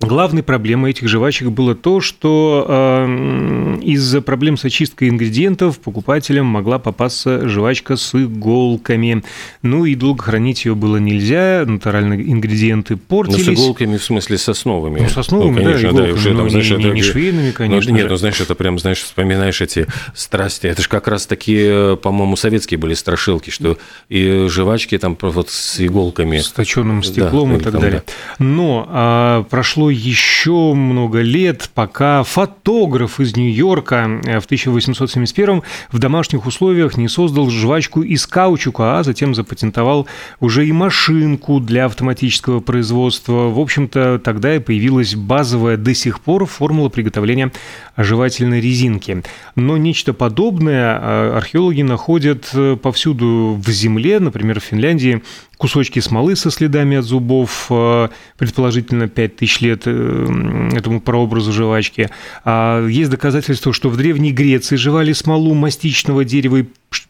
Главной 0.00 0.42
проблемой 0.42 0.92
этих 0.92 1.08
жвачек 1.08 1.48
было 1.48 1.74
то, 1.74 2.00
что 2.00 2.64
э, 2.66 3.78
из-за 3.82 4.22
проблем 4.22 4.56
с 4.56 4.64
очисткой 4.64 5.10
ингредиентов 5.10 5.78
покупателям 5.78 6.46
могла 6.46 6.78
попасться 6.78 7.46
жвачка 7.46 7.96
с 7.96 8.14
иголками. 8.14 9.22
Ну 9.60 9.84
и 9.84 9.94
долго 9.94 10.22
хранить 10.22 10.64
ее 10.64 10.74
было 10.74 10.96
нельзя, 10.96 11.64
натуральные 11.66 12.32
ингредиенты 12.32 12.96
портились. 12.96 13.46
Ну, 13.46 13.54
с 13.54 13.58
иголками, 13.58 13.98
в 13.98 14.02
смысле, 14.02 14.38
сосновыми. 14.38 15.00
Ну, 15.00 15.08
сосновыми, 15.10 15.58
ну, 15.58 15.64
конечно, 15.64 15.82
да, 15.82 15.88
иголками, 15.88 16.06
да, 16.06 16.14
уже, 16.14 16.34
там, 16.34 16.50
знаешь, 16.50 16.70
не, 16.70 16.76
это... 16.76 16.94
не 16.94 17.02
швейными, 17.02 17.50
конечно. 17.50 17.92
Ну, 17.92 17.98
нет, 17.98 18.08
ну, 18.08 18.16
знаешь, 18.16 18.40
это 18.40 18.54
прям, 18.54 18.78
знаешь, 18.78 19.02
вспоминаешь 19.02 19.60
эти 19.60 19.86
страсти. 20.14 20.66
Это 20.66 20.80
же 20.80 20.88
как 20.88 21.08
раз 21.08 21.26
такие, 21.26 21.98
по-моему, 21.98 22.36
советские 22.36 22.78
были 22.78 22.94
страшилки, 22.94 23.50
что 23.50 23.76
и 24.08 24.46
жвачки 24.48 24.96
там 24.96 25.18
вот 25.20 25.50
с 25.50 25.78
иголками. 25.78 26.38
С 26.38 26.48
точенным 26.52 27.02
стеклом 27.02 27.50
да, 27.50 27.56
и 27.56 27.60
так 27.60 27.72
там, 27.72 27.82
далее. 27.82 28.02
Да. 28.06 28.44
Но 28.44 28.86
а, 28.88 29.42
прошло 29.44 29.89
еще 29.90 30.74
много 30.74 31.20
лет, 31.20 31.70
пока 31.74 32.22
фотограф 32.22 33.20
из 33.20 33.36
Нью-Йорка 33.36 34.20
э, 34.24 34.40
в 34.40 34.44
1871 34.44 35.62
в 35.90 35.98
домашних 35.98 36.46
условиях 36.46 36.96
не 36.96 37.08
создал 37.08 37.50
жвачку 37.50 38.02
из 38.02 38.26
каучука, 38.26 38.98
а 38.98 39.02
затем 39.02 39.34
запатентовал 39.34 40.06
уже 40.40 40.66
и 40.66 40.72
машинку 40.72 41.60
для 41.60 41.86
автоматического 41.86 42.60
производства. 42.60 43.48
В 43.48 43.58
общем-то, 43.58 44.20
тогда 44.22 44.56
и 44.56 44.58
появилась 44.58 45.14
базовая 45.14 45.76
до 45.76 45.94
сих 45.94 46.20
пор 46.20 46.46
формула 46.46 46.88
приготовления 46.88 47.52
жевательной 47.96 48.60
резинки. 48.60 49.22
Но 49.56 49.76
нечто 49.76 50.12
подобное 50.12 50.98
э, 50.98 51.36
археологи 51.36 51.82
находят 51.82 52.50
э, 52.54 52.76
повсюду 52.76 53.60
в 53.62 53.70
земле, 53.70 54.20
например, 54.20 54.60
в 54.60 54.64
Финляндии 54.64 55.22
кусочки 55.60 56.00
смолы 56.00 56.36
со 56.36 56.50
следами 56.50 56.96
от 56.96 57.04
зубов, 57.04 57.66
э, 57.68 58.08
предположительно 58.38 59.08
5000 59.08 59.60
лет 59.60 59.86
этому 59.86 61.02
прообразу 61.02 61.52
жвачки. 61.52 62.08
А 62.44 62.86
есть 62.86 63.10
доказательства, 63.10 63.74
что 63.74 63.90
в 63.90 63.96
Древней 63.98 64.32
Греции 64.32 64.76
жевали 64.76 65.12
смолу 65.12 65.52
мастичного 65.52 66.24
дерева 66.24 66.56
и 66.56 66.64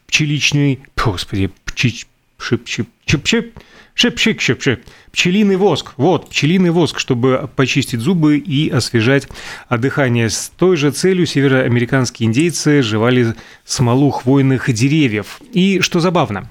пчеличной... 0.07 0.79
Господи, 0.97 1.49
пчич... 1.63 2.07
Шип, 2.41 2.67
шип, 2.67 2.89
шип, 3.05 3.27
шип, 3.27 4.17
шип, 4.17 4.39
шип, 4.39 4.61
шип, 4.61 4.79
Пчелиный 5.11 5.57
воск. 5.57 5.93
Вот, 5.97 6.29
пчелиный 6.29 6.71
воск, 6.71 6.97
чтобы 6.97 7.49
почистить 7.55 7.99
зубы 7.99 8.37
и 8.37 8.69
освежать 8.69 9.27
дыхание. 9.69 10.29
С 10.29 10.51
той 10.57 10.75
же 10.75 10.91
целью 10.91 11.25
североамериканские 11.25 12.27
индейцы 12.27 12.81
жевали 12.81 13.35
смолу 13.65 14.09
хвойных 14.09 14.73
деревьев. 14.73 15.39
И 15.53 15.81
что 15.81 15.99
забавно, 15.99 16.49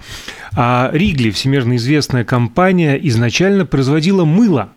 а 0.55 0.91
Ригли, 0.93 1.31
всемирно 1.31 1.77
известная 1.77 2.25
компания, 2.25 2.97
изначально 3.09 3.67
производила 3.67 4.25
мыло. 4.25 4.71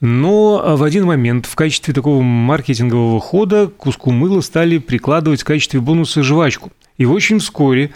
Но 0.00 0.76
в 0.76 0.84
один 0.84 1.06
момент 1.06 1.46
в 1.46 1.54
качестве 1.54 1.94
такого 1.94 2.20
маркетингового 2.22 3.18
хода 3.18 3.66
куску 3.66 4.12
мыла 4.12 4.42
стали 4.42 4.78
прикладывать 4.78 5.40
в 5.40 5.44
качестве 5.44 5.80
бонуса 5.80 6.22
жвачку. 6.22 6.70
И 6.98 7.06
очень 7.06 7.38
вскоре 7.38 7.92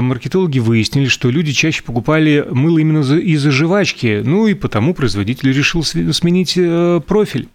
маркетологи 0.00 0.58
выяснили, 0.58 1.08
что 1.08 1.30
люди 1.30 1.52
чаще 1.52 1.82
покупали 1.82 2.46
мыло 2.50 2.78
именно 2.78 3.00
из-за 3.00 3.50
жвачки, 3.50 4.22
ну 4.24 4.46
и 4.46 4.54
потому 4.54 4.94
производитель 4.94 5.52
решил 5.52 5.82
сменить 5.84 6.54
э, 6.56 7.00
профиль. 7.06 7.48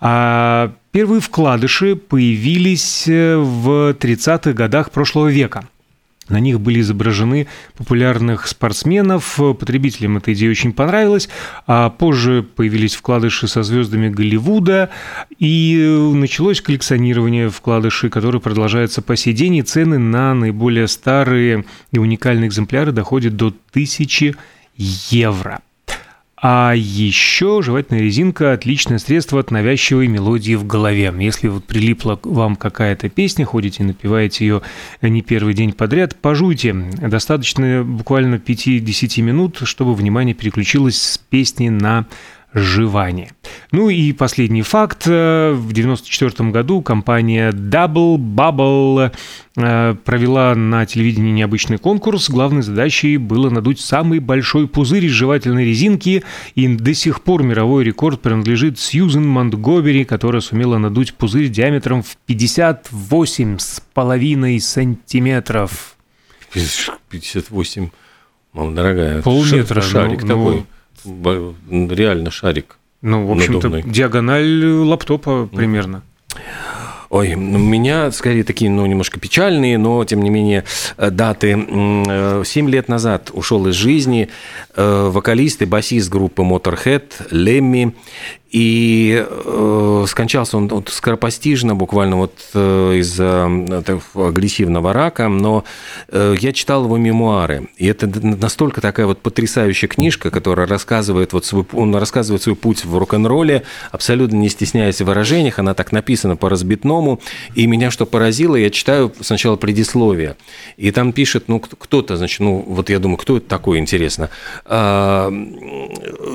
А 0.00 0.72
первые 0.92 1.20
вкладыши 1.20 1.96
появились 1.96 3.08
э, 3.08 3.36
в 3.36 3.92
30-х 3.92 4.52
годах 4.52 4.90
прошлого 4.90 5.28
века– 5.28 5.68
на 6.28 6.40
них 6.40 6.60
были 6.60 6.80
изображены 6.80 7.46
популярных 7.76 8.46
спортсменов. 8.46 9.36
Потребителям 9.36 10.16
эта 10.16 10.32
идея 10.32 10.50
очень 10.50 10.72
понравилась. 10.72 11.28
А 11.66 11.90
позже 11.90 12.42
появились 12.42 12.94
вкладыши 12.94 13.46
со 13.46 13.62
звездами 13.62 14.08
Голливуда. 14.08 14.90
И 15.38 15.76
началось 16.14 16.60
коллекционирование 16.60 17.48
вкладышей, 17.48 18.10
которое 18.10 18.40
продолжается 18.40 19.02
по 19.02 19.16
сей 19.16 19.34
день. 19.34 19.56
И 19.56 19.62
цены 19.62 19.98
на 19.98 20.34
наиболее 20.34 20.88
старые 20.88 21.64
и 21.92 21.98
уникальные 21.98 22.48
экземпляры 22.48 22.92
доходят 22.92 23.36
до 23.36 23.54
1000 23.72 24.34
евро. 24.76 25.60
А 26.38 26.74
еще 26.76 27.62
жевательная 27.62 28.02
резинка– 28.02 28.52
отличное 28.54 28.98
средство 28.98 29.40
от 29.40 29.50
навязчивой 29.50 30.06
мелодии 30.06 30.54
в 30.54 30.66
голове. 30.66 31.12
Если 31.18 31.48
вот 31.48 31.64
прилипла 31.64 32.20
вам 32.22 32.56
какая-то 32.56 33.08
песня, 33.08 33.46
ходите 33.46 33.84
напеваете 33.84 34.46
ее 34.46 34.62
не 35.00 35.22
первый 35.22 35.54
день 35.54 35.72
подряд, 35.72 36.14
пожуйте. 36.20 36.74
Достаточно 36.74 37.82
буквально 37.82 38.34
5-10 38.34 39.22
минут, 39.22 39.60
чтобы 39.64 39.94
внимание 39.94 40.34
переключилось 40.34 41.00
с 41.00 41.16
песни 41.16 41.70
на 41.70 42.04
выживания. 42.56 43.30
Ну 43.70 43.88
и 43.90 44.12
последний 44.12 44.62
факт. 44.62 45.04
В 45.06 45.10
1994 45.10 46.50
году 46.50 46.80
компания 46.80 47.52
Double 47.52 48.16
Bubble 48.16 49.12
э, 49.56 49.94
провела 50.04 50.54
на 50.54 50.86
телевидении 50.86 51.32
необычный 51.32 51.76
конкурс. 51.76 52.30
Главной 52.30 52.62
задачей 52.62 53.18
было 53.18 53.50
надуть 53.50 53.80
самый 53.80 54.20
большой 54.20 54.68
пузырь 54.68 55.04
из 55.04 55.12
жевательной 55.12 55.66
резинки. 55.66 56.24
И 56.54 56.66
до 56.66 56.94
сих 56.94 57.22
пор 57.22 57.42
мировой 57.42 57.84
рекорд 57.84 58.22
принадлежит 58.22 58.78
Сьюзен 58.78 59.28
Монтгомери, 59.28 60.06
которая 60.06 60.40
сумела 60.40 60.78
надуть 60.78 61.12
пузырь 61.12 61.48
диаметром 61.48 62.02
в 62.02 62.16
58,5 62.26 64.60
сантиметров. 64.60 65.96
58, 67.10 67.90
мама 68.54 68.74
дорогая. 68.74 69.20
Полметра. 69.20 69.82
Шарик 69.82 70.22
ну, 70.22 70.28
такой. 70.28 70.54
Ну, 70.54 70.66
реально 71.06 72.30
шарик. 72.30 72.78
Ну, 73.02 73.26
в 73.26 73.32
общем-то, 73.32 73.68
надувный. 73.68 73.82
диагональ 73.82 74.64
лаптопа 74.64 75.48
примерно. 75.52 76.02
Ой, 77.08 77.34
у 77.34 77.38
меня 77.38 78.10
скорее 78.10 78.42
такие, 78.42 78.70
ну, 78.70 78.84
немножко 78.84 79.20
печальные, 79.20 79.78
но, 79.78 80.04
тем 80.04 80.22
не 80.22 80.30
менее, 80.30 80.64
э, 80.96 81.10
даты. 81.10 81.56
Э, 81.56 82.42
семь 82.44 82.68
лет 82.68 82.88
назад 82.88 83.30
ушел 83.32 83.66
из 83.68 83.74
жизни 83.74 84.28
э, 84.74 85.08
вокалист 85.12 85.62
и 85.62 85.66
басист 85.66 86.10
группы 86.10 86.42
Motorhead 86.42 87.04
Лемми. 87.30 87.94
И 88.56 89.22
э, 89.22 90.04
скончался 90.08 90.56
он 90.56 90.68
вот, 90.68 90.88
скоропостижно, 90.88 91.74
буквально 91.74 92.16
вот 92.16 92.32
э, 92.54 92.94
из-за 93.00 93.44
агрессивного 94.14 94.94
рака, 94.94 95.28
но 95.28 95.64
э, 96.08 96.36
я 96.40 96.54
читал 96.54 96.84
его 96.84 96.96
мемуары, 96.96 97.68
и 97.76 97.86
это 97.86 98.06
настолько 98.06 98.80
такая 98.80 99.04
вот 99.04 99.20
потрясающая 99.20 99.90
книжка, 99.90 100.30
которая 100.30 100.66
рассказывает 100.66 101.34
вот 101.34 101.44
свой, 101.44 101.66
он 101.74 101.94
рассказывает 101.96 102.42
свой 102.44 102.56
путь 102.56 102.86
в 102.86 102.96
рок-н-ролле, 102.96 103.64
абсолютно 103.92 104.36
не 104.36 104.48
стесняясь 104.48 105.02
в 105.02 105.04
выражениях, 105.04 105.58
она 105.58 105.74
так 105.74 105.92
написана 105.92 106.36
по 106.36 106.48
разбитному, 106.48 107.20
и 107.54 107.66
меня 107.66 107.90
что 107.90 108.06
поразило, 108.06 108.56
я 108.56 108.70
читаю 108.70 109.12
сначала 109.20 109.56
предисловие, 109.56 110.34
и 110.78 110.92
там 110.92 111.12
пишет, 111.12 111.48
ну, 111.48 111.60
кто-то, 111.60 112.16
значит, 112.16 112.40
ну, 112.40 112.64
вот 112.66 112.88
я 112.88 113.00
думаю, 113.00 113.18
кто 113.18 113.36
это 113.36 113.46
такой, 113.46 113.76
интересно, 113.80 114.30
а, 114.64 115.30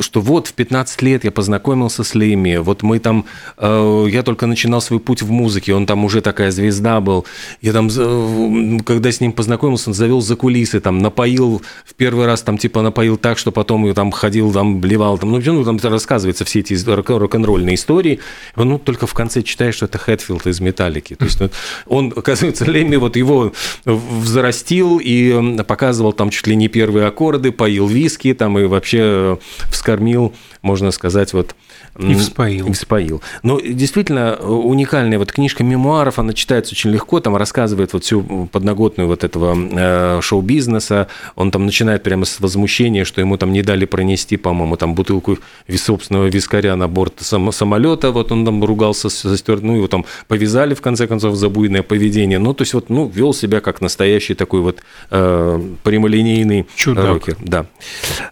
что 0.01 0.21
вот 0.21 0.45
в 0.45 0.53
15 0.53 1.01
лет 1.01 1.23
я 1.23 1.31
познакомился 1.31 2.03
с 2.03 2.10
Леми, 2.15 2.57
вот 2.57 2.83
мы 2.83 2.99
там, 2.99 3.25
э, 3.57 4.07
я 4.09 4.23
только 4.23 4.47
начинал 4.47 4.81
свой 4.81 4.99
путь 4.99 5.21
в 5.21 5.31
музыке, 5.31 5.73
он 5.73 5.85
там 5.85 6.05
уже 6.05 6.21
такая 6.21 6.51
звезда 6.51 6.99
был, 7.01 7.25
я 7.61 7.73
там, 7.73 7.89
когда 8.81 9.11
с 9.11 9.21
ним 9.21 9.31
познакомился, 9.31 9.89
он 9.89 9.93
завел 9.93 10.21
за 10.21 10.35
кулисы, 10.35 10.79
там, 10.79 10.99
напоил, 10.99 11.61
в 11.85 11.93
первый 11.95 12.25
раз 12.25 12.41
там, 12.41 12.57
типа, 12.57 12.81
напоил 12.81 13.17
так, 13.17 13.37
что 13.37 13.51
потом 13.51 13.85
я 13.85 13.93
там 13.93 14.11
ходил, 14.11 14.51
там, 14.51 14.79
блевал, 14.79 15.17
там, 15.17 15.31
ну, 15.31 15.41
ну 15.43 15.63
там 15.63 15.79
рассказывается 15.83 16.45
все 16.45 16.59
эти 16.59 16.73
рок-н-ролльные 16.85 17.75
истории, 17.75 18.19
ну, 18.55 18.79
только 18.79 19.07
в 19.07 19.13
конце 19.13 19.41
читаешь, 19.41 19.75
что 19.75 19.85
это 19.85 19.97
Хэтфилд 19.97 20.47
из 20.47 20.59
«Металлики», 20.59 21.15
то 21.15 21.25
есть 21.25 21.39
ну, 21.39 21.49
он, 21.87 22.13
оказывается, 22.15 22.65
Леми, 22.65 22.95
вот 22.95 23.15
его 23.15 23.53
взрастил 23.85 24.99
и 25.01 25.63
показывал 25.67 26.13
там 26.13 26.29
чуть 26.29 26.47
ли 26.47 26.55
не 26.55 26.67
первые 26.67 27.07
аккорды, 27.07 27.51
поил 27.51 27.87
виски, 27.87 28.33
там, 28.33 28.57
и 28.57 28.65
вообще 28.65 28.99
э, 29.01 29.37
вскормил, 29.71 30.33
можно 30.61 30.91
сказать, 30.91 31.33
вот 31.33 31.55
и 31.99 32.13
вспоил. 32.13 32.67
И 32.67 32.71
вспоил. 32.71 33.21
Но 33.43 33.59
действительно 33.59 34.35
уникальная 34.35 35.19
вот 35.19 35.31
книжка 35.31 35.63
мемуаров, 35.63 36.19
она 36.19 36.33
читается 36.33 36.73
очень 36.73 36.91
легко, 36.91 37.19
там 37.19 37.35
рассказывает 37.35 37.93
вот 37.93 38.03
всю 38.03 38.47
подноготную 38.51 39.07
вот 39.07 39.23
этого 39.23 39.55
э, 39.55 40.21
шоу-бизнеса. 40.21 41.07
Он 41.35 41.51
там 41.51 41.65
начинает 41.65 42.03
прямо 42.03 42.25
с 42.25 42.39
возмущения, 42.39 43.05
что 43.05 43.21
ему 43.21 43.37
там 43.37 43.51
не 43.51 43.61
дали 43.61 43.85
пронести, 43.85 44.37
по-моему, 44.37 44.77
там 44.77 44.95
бутылку 44.95 45.37
собственного 45.75 46.27
вискаря 46.27 46.75
на 46.75 46.87
борт 46.87 47.15
самолета. 47.19 48.11
Вот 48.11 48.31
он 48.31 48.45
там 48.45 48.63
ругался 48.63 49.09
стюард, 49.09 49.63
ну 49.63 49.75
его 49.75 49.87
там 49.87 50.05
повязали 50.27 50.73
в 50.73 50.81
конце 50.81 51.07
концов 51.07 51.35
за 51.35 51.49
буйное 51.49 51.83
поведение. 51.83 52.39
Ну 52.39 52.53
то 52.53 52.61
есть 52.61 52.73
вот 52.73 52.89
ну 52.89 53.07
вел 53.07 53.33
себя 53.33 53.61
как 53.61 53.81
настоящий 53.81 54.33
такой 54.33 54.61
вот 54.61 54.79
э, 55.09 55.61
прямолинейный 55.83 56.67
Чудак. 56.75 57.05
рокер. 57.05 57.37
Да. 57.39 57.65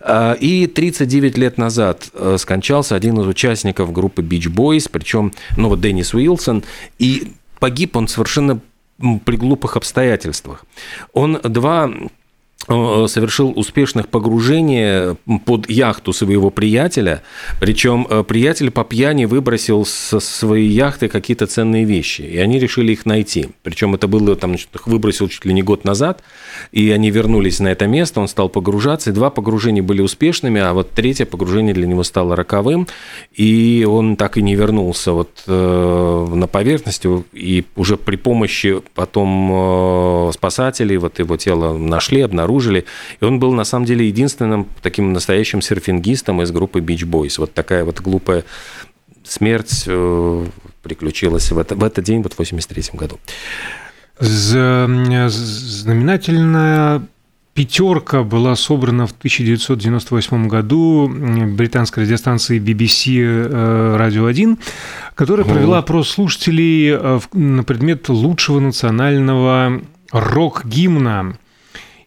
А, 0.02 0.34
и 0.34 0.68
39 0.68 1.38
лет 1.38 1.58
назад 1.58 2.10
э, 2.14 2.19
скончался 2.38 2.96
один 2.96 3.20
из 3.20 3.28
участников 3.28 3.92
группы 3.92 4.22
Beach 4.22 4.54
Boys, 4.54 4.90
причем, 4.92 5.34
ну 5.58 5.70
вот 5.70 5.82
Деннис 5.82 6.14
Уилсон, 6.14 6.64
и 6.98 7.34
погиб 7.60 7.96
он 7.96 8.08
совершенно 8.08 8.60
при 9.26 9.38
глупых 9.38 9.78
обстоятельствах. 9.78 10.66
Он 11.14 11.40
два 11.44 11.90
Э, 11.90 12.19
совершил 12.70 13.52
успешных 13.56 14.10
погружение 14.10 15.18
под 15.46 15.70
яхту 15.70 16.14
своего 16.14 16.52
приятеля, 16.52 17.24
причем 17.60 18.06
э, 18.08 18.24
приятель 18.24 18.70
по 18.70 18.84
пьяни 18.84 19.26
выбросил 19.26 19.86
со 19.86 20.20
своей 20.20 20.70
яхты 20.70 21.08
какие-то 21.08 21.48
ценные 21.48 21.84
вещи, 21.84 22.22
и 22.22 22.38
они 22.38 22.60
решили 22.60 22.92
их 22.92 23.08
найти. 23.08 23.50
Причем 23.64 23.96
это 23.96 24.08
было, 24.08 24.36
там, 24.36 24.54
их 24.54 24.68
выбросил 24.86 25.28
чуть 25.30 25.46
ли 25.46 25.54
не 25.54 25.64
год 25.64 25.84
назад, 25.84 26.22
и 26.72 26.92
они 26.92 27.10
вернулись 27.10 27.60
на 27.60 27.70
это 27.70 27.88
место, 27.88 28.22
он 28.22 28.28
стал 28.28 28.50
погружаться, 28.50 29.10
и 29.10 29.14
два 29.14 29.32
погружения 29.32 29.82
были 29.82 30.02
успешными, 30.02 30.62
а 30.62 30.74
вот 30.74 30.92
третье 30.92 31.26
погружение 31.26 31.74
для 31.74 31.88
него 31.88 32.04
стало 32.04 32.36
роковым, 32.36 32.88
и 33.34 33.84
он 33.90 34.16
так 34.16 34.38
и 34.38 34.44
не 34.44 34.54
вернулся 34.54 35.14
вот 35.14 35.32
э, 35.48 36.28
на 36.36 36.46
поверхность, 36.46 37.04
и 37.34 37.66
уже 37.76 37.98
при 37.98 38.16
помощи 38.16 38.82
потом 38.94 40.32
спасателей 40.34 40.98
вот 40.98 41.18
его 41.18 41.36
тело 41.38 41.78
нашли, 41.78 42.22
обнаружили, 42.22 42.59
обнаружили. 42.60 42.86
И 43.22 43.26
он 43.26 43.40
был 43.40 43.54
на 43.54 43.64
самом 43.64 43.86
деле 43.86 44.06
единственным 44.08 44.68
таким 44.82 45.14
настоящим 45.14 45.62
серфингистом 45.62 46.42
из 46.42 46.52
группы 46.52 46.80
Beach 46.80 47.06
Boys. 47.06 47.36
Вот 47.38 47.54
такая 47.54 47.86
вот 47.86 48.02
глупая 48.02 48.44
смерть 49.24 49.86
э, 49.88 50.46
приключилась 50.84 51.52
в, 51.52 51.58
это, 51.58 51.76
в 51.76 51.84
этот 51.84 52.06
день, 52.06 52.22
вот 52.22 52.34
в 52.34 52.40
83 52.40 52.84
году. 52.94 53.18
Знаменательная 54.20 57.02
пятерка 57.54 58.24
была 58.24 58.56
собрана 58.56 59.06
в 59.08 59.12
1998 59.12 60.48
году 60.48 61.12
британской 61.56 62.04
радиостанцией 62.04 62.62
BBC 62.62 63.22
э, 63.22 63.98
Radio 63.98 64.30
1, 64.30 64.58
которая 65.16 65.46
провела 65.46 65.80
опрос 65.80 66.10
слушателей 66.10 66.92
э, 66.94 67.20
на 67.34 67.64
предмет 67.64 68.10
лучшего 68.10 68.60
национального 68.60 69.82
рок-гимна 70.12 71.38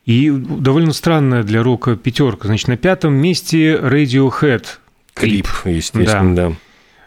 и 0.04 0.30
довольно 0.30 0.92
странная 0.92 1.42
для 1.42 1.62
рока 1.62 1.96
пятерка. 1.96 2.48
Значит, 2.48 2.68
на 2.68 2.76
пятом 2.76 3.14
месте 3.14 3.74
Radiohead. 3.76 4.64
Клип, 5.14 5.46
естественно, 5.64 6.34
да. 6.34 6.48
да. 6.48 6.56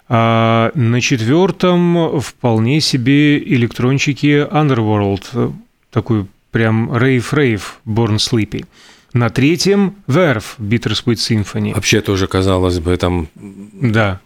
А 0.08 0.72
на 0.76 1.02
четвертом 1.02 2.22
вполне 2.22 2.80
себе 2.80 3.40
электрончики 3.40 4.48
Underworld. 4.48 5.54
Такой 5.92 6.28
прям 6.52 6.96
рейв-рейв 6.96 7.80
Born 7.86 8.18
Sleepy. 8.18 8.66
На 9.14 9.30
третьем 9.30 9.96
Verve 10.08 10.44
Bittersweet 10.60 11.16
Symphony. 11.16 11.74
Вообще 11.74 12.02
тоже 12.02 12.28
казалось 12.28 12.80
бы 12.80 12.96
там... 12.98 13.28
Да. 13.36 14.20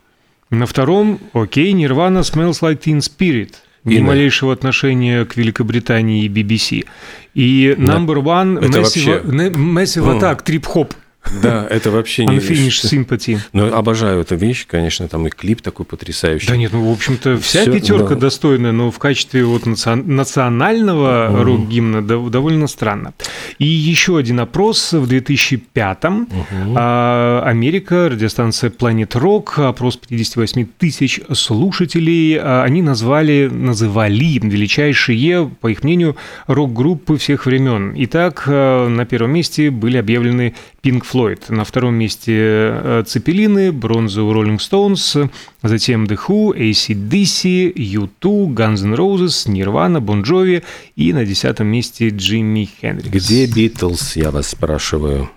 На 0.49 0.65
втором, 0.65 1.19
окей, 1.33 1.73
Nirvana 1.73 2.21
Smells 2.21 2.61
Like 2.61 2.81
Teen 2.83 2.99
Spirit– 2.99 3.53
ни 3.85 3.99
малейшего 3.99 4.53
отношения 4.53 5.25
к 5.25 5.35
Великобритании 5.35 6.25
и 6.25 6.29
BBC. 6.29 6.85
И 7.33 7.75
number 7.77 8.15
one 8.23 8.59
Massive, 8.59 9.23
Massive 9.53 10.19
Attack, 10.19 10.43
трип-хоп. 10.43 10.93
Да, 11.41 11.67
это 11.69 11.91
вообще 11.91 12.25
не... 12.25 12.37
Unfinished 12.37 12.85
Sympathy. 12.85 13.39
Ну, 13.53 13.73
обожаю 13.73 14.21
эту 14.21 14.35
вещь, 14.35 14.65
конечно, 14.67 15.07
там 15.07 15.27
и 15.27 15.29
клип 15.29 15.61
такой 15.61 15.85
потрясающий. 15.85 16.47
Да 16.47 16.57
нет, 16.57 16.73
ну, 16.73 16.89
в 16.89 16.91
общем-то, 16.91 17.37
вся 17.37 17.61
Всё, 17.61 17.73
пятерка 17.73 18.15
да. 18.15 18.21
достойная, 18.21 18.71
но 18.71 18.91
в 18.91 18.99
качестве 18.99 19.45
вот 19.45 19.65
национального 19.65 21.29
угу. 21.29 21.43
рок-гимна 21.43 22.01
довольно 22.01 22.67
странно. 22.67 23.13
И 23.57 23.65
еще 23.65 24.17
один 24.17 24.39
опрос 24.39 24.93
в 24.93 25.09
2005-м. 25.11 26.21
Угу. 26.23 26.77
Америка, 26.77 28.09
радиостанция 28.09 28.69
Planet 28.69 29.11
Rock, 29.11 29.67
опрос 29.67 29.97
58 29.97 30.67
тысяч 30.77 31.21
слушателей. 31.33 32.37
А, 32.39 32.63
они 32.63 32.81
назвали, 32.81 33.49
называли 33.51 34.39
величайшие, 34.41 35.49
по 35.61 35.67
их 35.67 35.83
мнению, 35.83 36.15
рок-группы 36.47 37.17
всех 37.17 37.45
времен. 37.45 37.93
Итак, 37.95 38.43
а, 38.47 38.87
на 38.87 39.05
первом 39.05 39.31
месте 39.31 39.69
были 39.69 39.97
объявлены 39.97 40.55
Pink 40.83 41.03
Floyd. 41.03 41.43
На 41.49 41.63
втором 41.63 41.95
месте 41.95 42.33
э, 42.35 43.03
Цепелины, 43.05 43.71
бронза 43.71 44.23
у 44.23 44.33
Rolling 44.33 44.57
Stones, 44.57 45.29
затем 45.63 46.05
The 46.05 46.19
Who, 46.27 46.55
ACDC, 46.57 47.73
U2, 47.73 48.53
Guns 48.53 48.83
N' 48.83 48.95
Roses, 48.95 49.47
Nirvana, 49.47 49.99
Bon 49.99 50.23
Jovi 50.23 50.63
и 50.95 51.13
на 51.13 51.25
десятом 51.25 51.67
месте 51.67 52.09
Джимми 52.09 52.69
Хендрикс. 52.81 53.09
Где 53.09 53.45
Битлз, 53.45 54.15
я 54.15 54.31
вас 54.31 54.49
спрашиваю? 54.49 55.29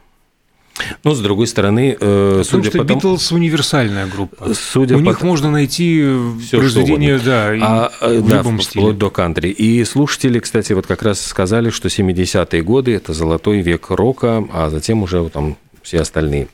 Ну, 1.05 1.15
с 1.15 1.21
другой 1.21 1.47
стороны, 1.47 1.97
э, 1.99 2.43
судя 2.45 2.71
по 2.71 2.85
тому... 2.85 2.99
Битлз 2.99 3.33
универсальная 3.33 4.07
группа. 4.07 4.55
Судя 4.55 4.97
У 4.97 5.01
по... 5.01 5.09
них 5.09 5.23
можно 5.23 5.51
найти 5.51 6.03
Все, 6.43 6.59
произведение, 6.59 7.19
да, 7.19 7.51
а, 7.61 8.09
в 8.09 8.29
да, 8.29 8.39
любом 8.39 8.59
вплоть 8.59 8.67
стиле. 8.67 8.93
до 8.93 9.11
кантри. 9.11 9.51
И 9.51 9.85
слушатели, 9.85 10.39
кстати, 10.39 10.73
вот 10.73 10.87
как 10.87 11.03
раз 11.03 11.21
сказали, 11.25 11.71
что 11.71 11.89
70-е 11.89 12.63
годы– 12.63 12.95
это 12.95 13.13
золотой 13.13 13.61
век 13.61 13.91
рока, 13.91 14.45
а 14.53 14.71
затем 14.71 15.03
уже 15.03 15.29
там 15.29 15.57
все 15.83 16.01
остальные. 16.01 16.49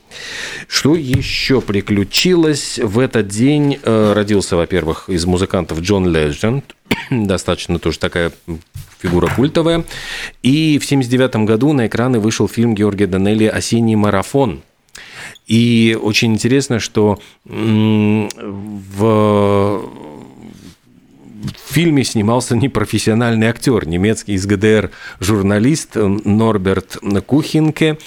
Что 0.67 0.95
еще 0.95 1.61
приключилось? 1.61 2.79
В 2.79 2.99
этот 2.99 3.27
день 3.27 3.79
э, 3.81 4.13
родился, 4.13 4.55
во-первых, 4.55 5.07
из 5.07 5.25
музыкантов 5.25 5.81
Джон 5.81 6.07
Ледженд, 6.07 6.75
достаточно 7.09 7.79
тоже 7.79 7.99
такая 7.99 8.31
фигура 8.99 9.33
культовая. 9.33 9.83
И 10.43 10.77
в 10.79 10.85
1979 10.85 11.47
году 11.47 11.73
на 11.73 11.87
экраны 11.87 12.19
вышел 12.19 12.47
фильм 12.47 12.75
Георгия 12.75 13.07
Данелли 13.07 13.45
«Осенний 13.45 13.95
марафон», 13.95 14.61
и 15.47 15.97
очень 15.99 16.33
интересно, 16.33 16.79
что 16.79 17.19
в 17.45 18.29
в 21.39 21.73
фильме 21.73 22.03
снимался 22.03 22.55
непрофессиональный 22.55 23.47
актер, 23.47 23.87
немецкий 23.87 24.33
из 24.33 24.45
ГДР 24.45 24.91
журналист 25.19 25.95
Норберт 25.95 26.97
Кухинке. 27.25 27.97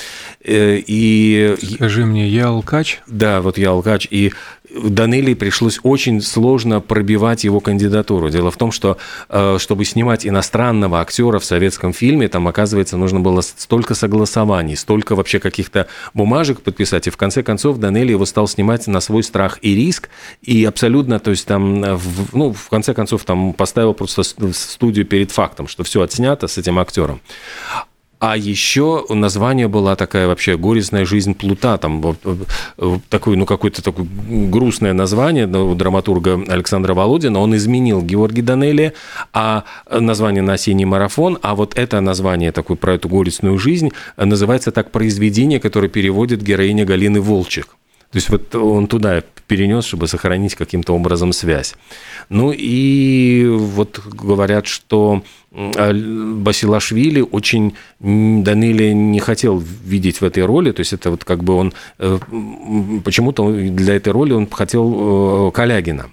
Э, 0.44 0.78
и... 0.78 1.56
Скажи 1.74 2.04
мне, 2.04 2.28
я 2.28 2.48
алкач? 2.48 3.00
Да, 3.06 3.40
вот 3.40 3.58
я 3.58 3.70
алкач. 3.70 4.06
И 4.10 4.32
Данелли 4.74 5.34
пришлось 5.34 5.78
очень 5.82 6.20
сложно 6.20 6.80
пробивать 6.80 7.44
его 7.44 7.60
кандидатуру. 7.60 8.30
Дело 8.30 8.50
в 8.50 8.56
том, 8.56 8.72
что 8.72 8.96
э, 9.28 9.58
чтобы 9.58 9.84
снимать 9.84 10.26
иностранного 10.26 11.00
актера 11.00 11.38
в 11.38 11.44
советском 11.44 11.92
фильме, 11.92 12.28
там, 12.28 12.48
оказывается, 12.48 12.96
нужно 12.96 13.20
было 13.20 13.40
столько 13.40 13.94
согласований, 13.94 14.76
столько 14.76 15.14
вообще 15.14 15.38
каких-то 15.38 15.88
бумажек 16.14 16.60
подписать. 16.60 17.06
И 17.06 17.10
в 17.10 17.16
конце 17.16 17.42
концов 17.42 17.78
Данелли 17.78 18.12
его 18.12 18.26
стал 18.26 18.48
снимать 18.48 18.86
на 18.86 19.00
свой 19.00 19.22
страх 19.22 19.58
и 19.62 19.74
риск. 19.74 20.08
И 20.42 20.64
абсолютно, 20.64 21.18
то 21.18 21.30
есть 21.30 21.46
там, 21.46 21.84
э, 21.84 21.98
ну, 22.32 22.52
в 22.52 22.68
конце 22.68 22.94
концов, 22.94 23.24
там 23.24 23.52
поставил 23.52 23.94
просто 23.94 24.22
студию 24.22 25.06
перед 25.06 25.30
фактом, 25.30 25.68
что 25.68 25.84
все 25.84 26.02
отснято 26.02 26.48
с 26.48 26.58
этим 26.58 26.78
актером. 26.78 27.20
А 28.22 28.36
еще 28.36 29.04
название 29.08 29.66
была 29.66 29.96
такая 29.96 30.28
вообще 30.28 30.56
«Горестная 30.56 31.04
жизнь 31.04 31.34
Плута». 31.34 31.76
Там 31.76 32.00
такое, 33.08 33.36
ну, 33.36 33.46
какое-то 33.46 33.82
такое 33.82 34.06
грустное 34.28 34.92
название 34.92 35.48
у 35.48 35.74
драматурга 35.74 36.40
Александра 36.46 36.94
Володина. 36.94 37.40
Он 37.40 37.56
изменил 37.56 38.00
Георгий 38.00 38.42
Данелли, 38.42 38.92
а 39.32 39.64
название 39.90 40.42
на 40.42 40.52
«Осенний 40.52 40.84
марафон», 40.84 41.36
а 41.42 41.56
вот 41.56 41.76
это 41.76 42.00
название 42.00 42.52
такое 42.52 42.76
про 42.76 42.94
эту 42.94 43.08
горестную 43.08 43.58
жизнь 43.58 43.90
называется 44.16 44.70
так 44.70 44.92
произведение, 44.92 45.58
которое 45.58 45.88
переводит 45.88 46.42
героиня 46.42 46.84
Галины 46.84 47.20
Волчек. 47.20 47.74
То 48.12 48.18
есть 48.18 48.28
вот 48.28 48.54
он 48.54 48.86
туда 48.86 49.22
перенес, 49.46 49.84
чтобы 49.86 50.06
сохранить 50.06 50.54
каким-то 50.54 50.94
образом 50.94 51.32
связь. 51.32 51.74
Ну 52.28 52.52
и 52.54 53.46
вот 53.48 54.00
говорят, 54.04 54.66
что 54.66 55.22
Басилашвили 55.50 57.20
очень 57.20 57.74
Данели 58.00 58.92
не 58.92 59.20
хотел 59.20 59.58
видеть 59.58 60.20
в 60.20 60.24
этой 60.24 60.44
роли, 60.44 60.72
то 60.72 60.80
есть 60.80 60.92
это 60.92 61.10
вот 61.10 61.24
как 61.24 61.42
бы 61.42 61.54
он 61.54 61.72
э, 61.98 62.18
почему-то 63.04 63.50
для 63.50 63.94
этой 63.96 64.12
роли 64.12 64.32
он 64.32 64.46
хотел 64.46 65.48
э, 65.48 65.50
Калягина. 65.52 66.10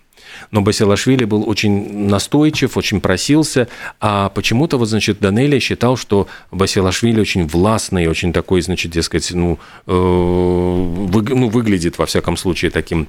Но 0.51 0.61
Басилашвили 0.61 1.25
был 1.25 1.47
очень 1.47 2.07
настойчив, 2.07 2.75
очень 2.75 3.01
просился, 3.01 3.67
а 3.99 4.29
почему-то 4.29 4.77
вот, 4.77 4.89
значит, 4.89 5.19
Данелия 5.19 5.59
считал, 5.59 5.95
что 5.95 6.27
Басилашвили 6.51 7.19
очень 7.19 7.47
властный, 7.47 8.07
очень 8.07 8.33
такой, 8.33 8.61
значит, 8.61 8.91
дескать, 8.91 9.31
ну, 9.31 9.59
э, 9.85 9.91
вы, 9.91 11.21
ну 11.21 11.49
выглядит, 11.49 11.97
во 11.97 12.05
всяком 12.05 12.35
случае, 12.37 12.71
таким 12.71 13.07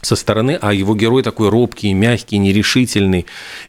со 0.00 0.16
стороны, 0.16 0.58
а 0.60 0.72
его 0.72 0.96
герой 0.96 1.22
такой 1.22 1.48
робкий, 1.48 1.92
мягкий, 1.94 2.38
нерешительный. 2.38 3.26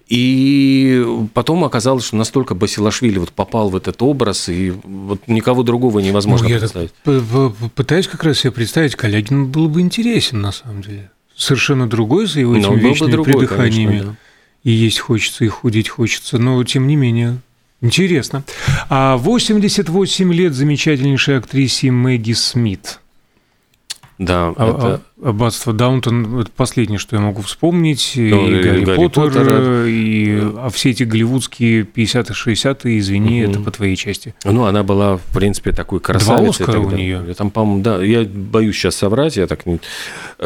И 0.08 1.06
потом 1.36 1.64
оказалось, 1.64 2.06
что 2.06 2.16
настолько 2.16 2.56
Басилашвили 2.56 3.20
вот 3.20 3.32
попал 3.32 3.70
в 3.70 3.76
этот 3.76 4.02
образ, 4.02 4.50
и 4.50 4.72
вот 4.72 5.28
никого 5.28 5.62
другого 5.62 6.00
невозможно 6.00 6.48
ну, 6.48 6.54
я 6.54 6.60
представить. 6.60 6.92
Пытаюсь 7.76 8.08
как 8.08 8.24
раз 8.24 8.40
себе 8.40 8.52
представить, 8.52 8.96
Калягин 8.96 9.48
был 9.48 9.70
бы 9.70 9.82
интересен 9.82 10.42
на 10.42 10.52
самом 10.52 10.82
деле 10.82 11.12
совершенно 11.44 11.88
другой 11.88 12.26
за 12.26 12.40
его 12.40 12.56
этими 12.56 12.80
вечными 12.80 13.12
другой, 13.12 13.34
придыханиями. 13.34 13.86
Конечно, 13.86 14.12
да. 14.12 14.18
И 14.64 14.72
есть 14.72 15.00
хочется, 15.00 15.44
и 15.44 15.48
худеть 15.48 15.90
хочется, 15.90 16.38
но 16.38 16.64
тем 16.64 16.88
не 16.88 16.96
менее 16.96 17.40
Интересно. 17.84 18.46
А 18.90 19.18
88 19.18 20.34
лет 20.34 20.54
замечательнейшей 20.54 21.38
актрисе 21.38 21.92
Мэгги 21.92 22.32
Смит. 22.32 23.02
Да, 24.26 24.54
а, 24.56 24.70
это... 24.70 25.02
Аббатство 25.24 25.72
Даунтон– 25.72 26.40
это 26.42 26.52
последнее, 26.52 27.00
что 27.00 27.16
я 27.16 27.22
могу 27.22 27.42
вспомнить. 27.42 28.14
Ну, 28.16 28.48
и, 28.50 28.60
и 28.60 28.62
Гарри, 28.62 28.84
Гарри 28.84 28.96
Поттер, 28.98 29.24
Поттер, 29.24 29.86
и 29.86 30.40
а 30.58 30.70
все 30.70 30.90
эти 30.90 31.04
голливудские 31.04 31.84
50-е, 31.84 32.56
60-е, 32.56 33.00
извини, 33.00 33.44
угу. 33.44 33.52
это 33.52 33.60
по 33.62 33.72
твоей 33.72 33.96
части. 33.96 34.36
Ну, 34.44 34.66
она 34.66 34.84
была, 34.84 35.18
в 35.18 35.24
принципе, 35.34 35.72
такой 35.72 36.02
красавицей. 36.02 36.66
Два 36.66 36.74
Оскара 36.76 36.80
у 36.80 36.92
нее. 36.92 37.34
Там, 37.36 37.52
по-моему, 37.52 37.84
да, 37.84 38.04
я 38.04 38.24
боюсь 38.24 38.76
сейчас 38.76 38.96
соврать, 38.96 39.38
я 39.38 39.48
так 39.48 39.66
не, 39.66 39.80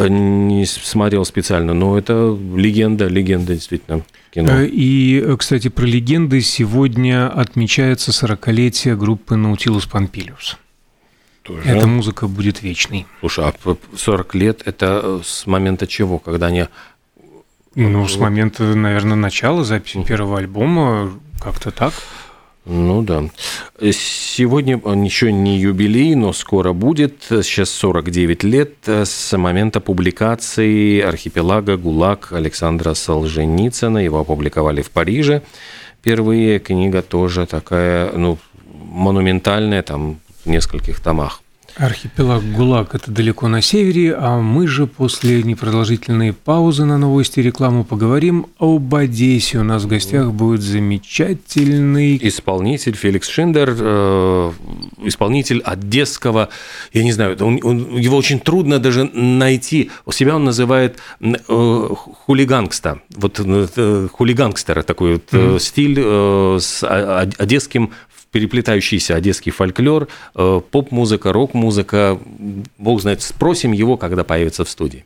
не 0.09 0.65
смотрел 0.65 1.25
специально, 1.25 1.73
но 1.73 1.97
это 1.97 2.37
легенда, 2.55 3.07
легенда 3.07 3.55
действительно 3.55 4.03
кино. 4.31 4.61
Э, 4.61 4.67
и, 4.67 5.35
кстати, 5.37 5.69
про 5.69 5.85
легенды 5.85 6.41
сегодня 6.41 7.29
отмечается 7.29 8.11
40-летие 8.11 8.95
группы 8.95 9.35
Наутилус 9.35 9.87
Помпилиус. 9.87 10.57
Тоже. 11.47 11.61
Эта 11.69 11.87
музыка 11.87 12.27
будет 12.27 12.61
вечной. 12.61 13.07
Слушай, 13.21 13.45
а 13.45 13.77
40 13.95 14.35
лет 14.35 14.61
это 14.65 15.01
э, 15.01 15.19
с 15.23 15.47
момента 15.47 15.87
чего? 15.87 16.19
Когда 16.19 16.47
они... 16.47 16.65
Ну, 17.75 18.07
с 18.07 18.17
момента, 18.17 18.63
наверное, 18.63 19.15
начала 19.15 19.63
записи 19.63 20.03
первого 20.03 20.39
альбома, 20.39 21.11
как-то 21.41 21.71
так. 21.71 21.93
Ну 22.65 23.01
да. 23.01 23.23
Сегодня 23.79 24.77
он 24.79 25.03
еще 25.03 25.31
не 25.31 25.57
юбилей, 25.57 26.15
но 26.15 26.33
скоро 26.33 26.73
будет. 26.73 27.23
Сейчас 27.29 27.69
49 27.69 28.43
лет 28.43 28.73
с 28.85 29.37
момента 29.37 29.79
публикации 29.79 30.99
«Архипелага 30.99 31.77
ГУЛАГ» 31.77 32.33
Александра 32.33 32.93
Солженицына. 32.93 33.99
Его 33.99 34.19
опубликовали 34.19 34.81
в 34.81 34.89
Париже. 34.89 35.43
Впервые 36.01 36.59
книга 36.59 37.01
тоже 37.01 37.45
такая, 37.45 38.11
ну, 38.11 38.37
монументальная, 38.91 39.81
там 39.81 40.19
в 40.47 40.49
нескольких 40.49 40.99
томах. 40.99 41.41
Архипелаг 41.75 42.43
ГУЛАГ– 42.53 42.89
это 42.95 43.11
далеко 43.11 43.47
на 43.47 43.61
севере, 43.61 44.15
а 44.15 44.39
мы 44.39 44.67
же 44.67 44.87
после 44.87 45.43
непродолжительной 45.43 46.33
паузы 46.33 46.85
на 46.85 46.97
новости 46.97 47.39
и 47.39 47.43
рекламу 47.43 47.83
поговорим 47.83 48.47
об 48.57 48.95
Одессе. 48.95 49.59
У 49.59 49.63
нас 49.63 49.83
в 49.83 49.87
гостях 49.87 50.31
будет 50.31 50.61
замечательный… 50.61 52.17
Исполнитель 52.19 52.95
Феликс 52.95 53.29
Шиндер, 53.29 53.75
э, 53.79 54.51
исполнитель 55.03 55.61
одесского, 55.63 56.49
я 56.93 57.03
не 57.03 57.11
знаю, 57.11 57.37
он, 57.41 57.59
он, 57.61 57.95
его 57.95 58.17
очень 58.17 58.39
трудно 58.39 58.79
даже 58.79 59.03
найти. 59.03 59.91
У 60.05 60.11
себя 60.11 60.35
он 60.35 60.45
называет 60.45 60.97
э, 61.19 61.33
хулигангста, 62.25 63.01
вот 63.15 63.39
э, 63.39 64.07
хулигангстера 64.11 64.81
такой 64.81 65.13
вот 65.13 65.25
mm-hmm. 65.31 65.59
стиль 65.59 65.99
э, 65.99 66.57
с 66.59 66.83
одесским 67.37 67.91
переплетающийся 68.31 69.15
одесский 69.15 69.51
фольклор, 69.51 70.07
э, 70.35 70.61
поп-музыка, 70.71 71.33
рок-музыка. 71.33 72.19
Бог 72.77 73.01
знает, 73.01 73.21
спросим 73.21 73.71
его, 73.71 73.97
когда 73.97 74.23
появится 74.23 74.65
в 74.65 74.69
студии. 74.69 75.05